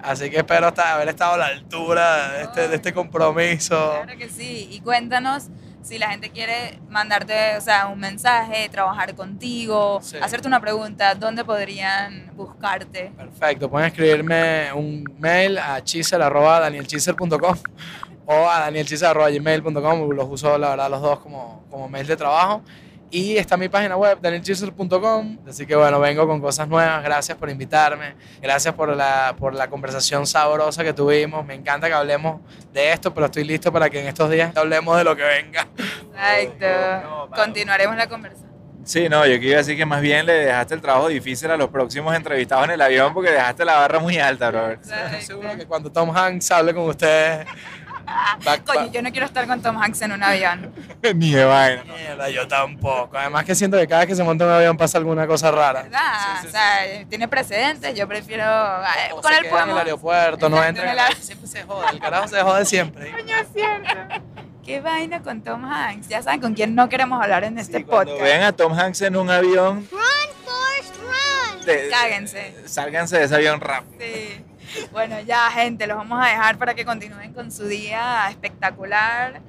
[0.00, 4.00] Así que espero hasta haber estado a la altura de este, de este compromiso.
[4.02, 4.68] Claro que sí.
[4.70, 5.48] Y cuéntanos
[5.82, 10.16] si la gente quiere mandarte, o sea, un mensaje, trabajar contigo, Sí.
[10.20, 13.10] hacerte una pregunta, ¿dónde podrían buscarte?
[13.16, 17.56] Perfecto, pueden escribirme un mail a chisel.danielchisel.com
[18.30, 22.62] o a danielchisel.gmail.com, los uso la verdad los dos como, como mail de trabajo.
[23.10, 27.48] Y está mi página web, danielchisel.com, así que bueno, vengo con cosas nuevas, gracias por
[27.48, 32.92] invitarme, gracias por la, por la conversación sabrosa que tuvimos, me encanta que hablemos de
[32.92, 35.66] esto, pero estoy listo para que en estos días hablemos de lo que venga.
[36.38, 37.30] Exacto.
[37.34, 38.48] Continuaremos la conversación.
[38.88, 41.68] Sí, no, yo quiero decir que más bien le dejaste el trabajo difícil a los
[41.68, 44.70] próximos entrevistados en el avión porque dejaste la barra muy alta, bro.
[44.70, 47.46] Estoy seguro que cuando Tom Hanks hable con ustedes,
[48.08, 50.72] va- va- Coño, yo no quiero estar con Tom Hanks en un avión.
[51.14, 51.84] Ni de vaina.
[51.84, 51.94] ¿no?
[51.94, 53.16] Mierda, yo tampoco.
[53.16, 55.82] Además que siento que cada vez que se monta un avión pasa alguna cosa rara.
[55.82, 56.00] ¿Verdad?
[56.20, 58.44] Sí, sí, o sea, tiene precedentes, yo prefiero...
[59.12, 61.16] O con se él queda en el aeropuerto, no entra en el el.
[61.22, 63.10] Siempre se jode, el carajo se jode siempre.
[63.16, 63.94] Coño, es cierto.
[64.64, 66.08] ¿Qué vaina con Tom Hanks?
[66.08, 68.22] Ya saben con quién no queremos hablar en este Sí, cuando podcast.
[68.30, 69.88] vean a Tom Hanks en un avión,
[71.64, 72.54] de- Cáguense.
[72.66, 73.98] sálganse de ese avión rápido.
[74.00, 74.44] Sí.
[74.92, 79.40] Bueno, ya, gente, los vamos a dejar para que continúen con su día espectacular.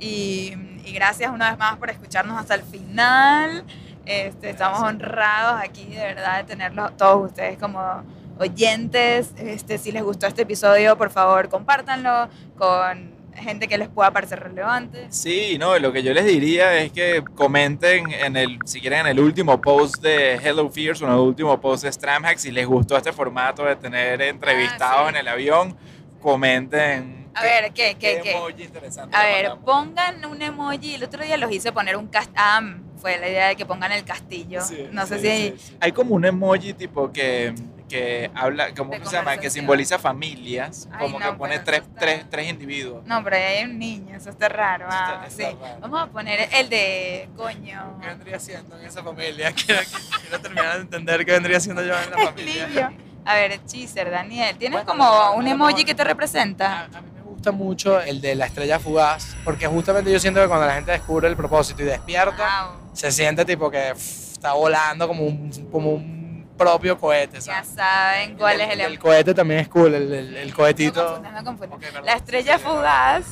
[0.00, 0.54] Y,
[0.84, 3.64] y gracias una vez más por escucharnos hasta el final.
[4.04, 8.02] Este, estamos honrados aquí, de verdad, de tenerlos todos ustedes como
[8.38, 9.34] oyentes.
[9.36, 14.40] Este, si les gustó este episodio, por favor, compártanlo con gente que les pueda parecer
[14.40, 15.06] relevante.
[15.10, 19.06] Sí, no, lo que yo les diría es que comenten en el, si quieren, en
[19.08, 22.66] el último post de Hello Fears o en el último post de Stramhack, si les
[22.66, 25.08] gustó este formato de tener entrevistados Ah, sí.
[25.10, 25.76] en el avión,
[26.20, 27.28] comenten.
[27.34, 28.32] A ver, ¿qué, qué, qué?
[28.32, 29.64] emoji interesante A ver, mandamos.
[29.64, 30.94] pongan un emoji.
[30.94, 32.34] El otro día los hice poner un castillo.
[32.36, 32.60] Ah,
[32.96, 34.60] fue la idea de que pongan el castillo.
[34.62, 35.76] Sí, no sé sí, si.
[35.80, 37.54] Hay como un emoji tipo que,
[37.88, 39.36] que habla, ¿cómo se llama?
[39.38, 43.04] Que simboliza familias, Ay, como no, que pone tres, está- tres, tres individuos.
[43.06, 44.86] No, pero ahí hay un niño, eso está raro.
[44.88, 45.56] Eso Ah, está- sí.
[45.60, 45.76] raro.
[45.80, 47.98] Vamos a poner el de coño.
[48.00, 49.52] ¿Qué vendría siendo en esa familia?
[49.66, 49.80] Quiero,
[50.20, 52.66] quiero terminar de entender qué vendría siendo yo en la El familia.
[52.68, 52.92] niño.
[53.24, 55.86] A ver, Chiser, Daniel, ¿tienes Bueno, como no, un no, emoji no.
[55.86, 56.84] que te A, representa?
[56.84, 60.48] a mí me gusta mucho el de la estrella fugaz, porque justamente yo siento que
[60.48, 62.90] cuando la gente descubre el propósito y despierta, Wow.
[62.94, 66.17] se siente tipo que pff, está volando como un, como un
[66.58, 67.68] propio cohete, Ya ¿sabes?
[67.74, 71.22] saben cuál es el El cohete también es cool, el, el, el No cohetito.
[71.22, 71.78] no confundas.
[71.78, 72.04] Ok, perdón.
[72.04, 73.24] La estrella fugaz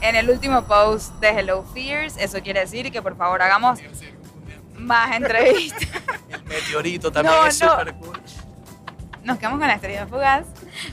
[0.00, 3.78] en el último post de Hello Fears, eso quiere decir que por favor hagamos
[4.76, 5.88] más entrevistas.
[6.28, 7.70] El meteorito también No, es no.
[7.70, 8.20] súper cool.
[9.22, 10.44] Nos quedamos con la estrella fugaz.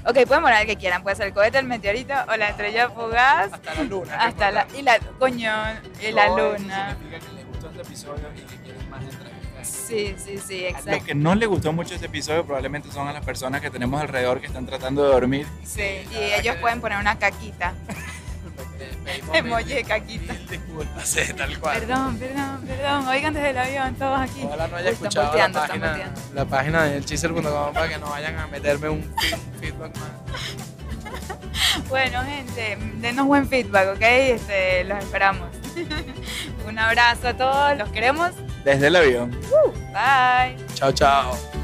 [0.06, 1.02] Ok, pueden poner el que quieran.
[1.02, 3.52] Puede ser el cohete, el meteorito o la estrella fugaz.
[3.52, 4.16] Hasta la luna.
[4.24, 4.68] Hasta la.
[4.78, 5.00] Y la.
[5.18, 5.52] Coño,
[6.08, 6.96] y la luna.
[7.00, 8.42] significa que les gustó este episodio y
[9.90, 11.04] Sí, sí, sí, exacto.
[11.06, 14.40] que no les gustó mucho este episodio probablemente son a las personas que tenemos alrededor
[14.40, 15.48] que están tratando de dormir.
[15.66, 17.74] Sí, y ellos pueden poner una caquita.
[19.34, 20.34] Emoji de caquita.
[20.50, 21.80] Disculpas, sí, tal cual.
[21.80, 23.08] Perdón, perdón, perdón.
[23.08, 24.42] Oigan desde el avión, todos aquí.
[24.44, 26.22] Ojalá no haya Uy, están escuchado la página, volteando.
[26.34, 30.10] la página del chisel.com para que no vayan a meterme un feed- feedback más.
[31.88, 34.02] Bueno, gente, denos buen feedback, ¿ok?
[34.02, 35.48] Este, los esperamos.
[36.68, 38.32] Un abrazo a todos, los queremos.
[38.64, 39.32] Desde el avión.
[39.94, 40.56] Bye.
[40.76, 41.59] Chao, chao.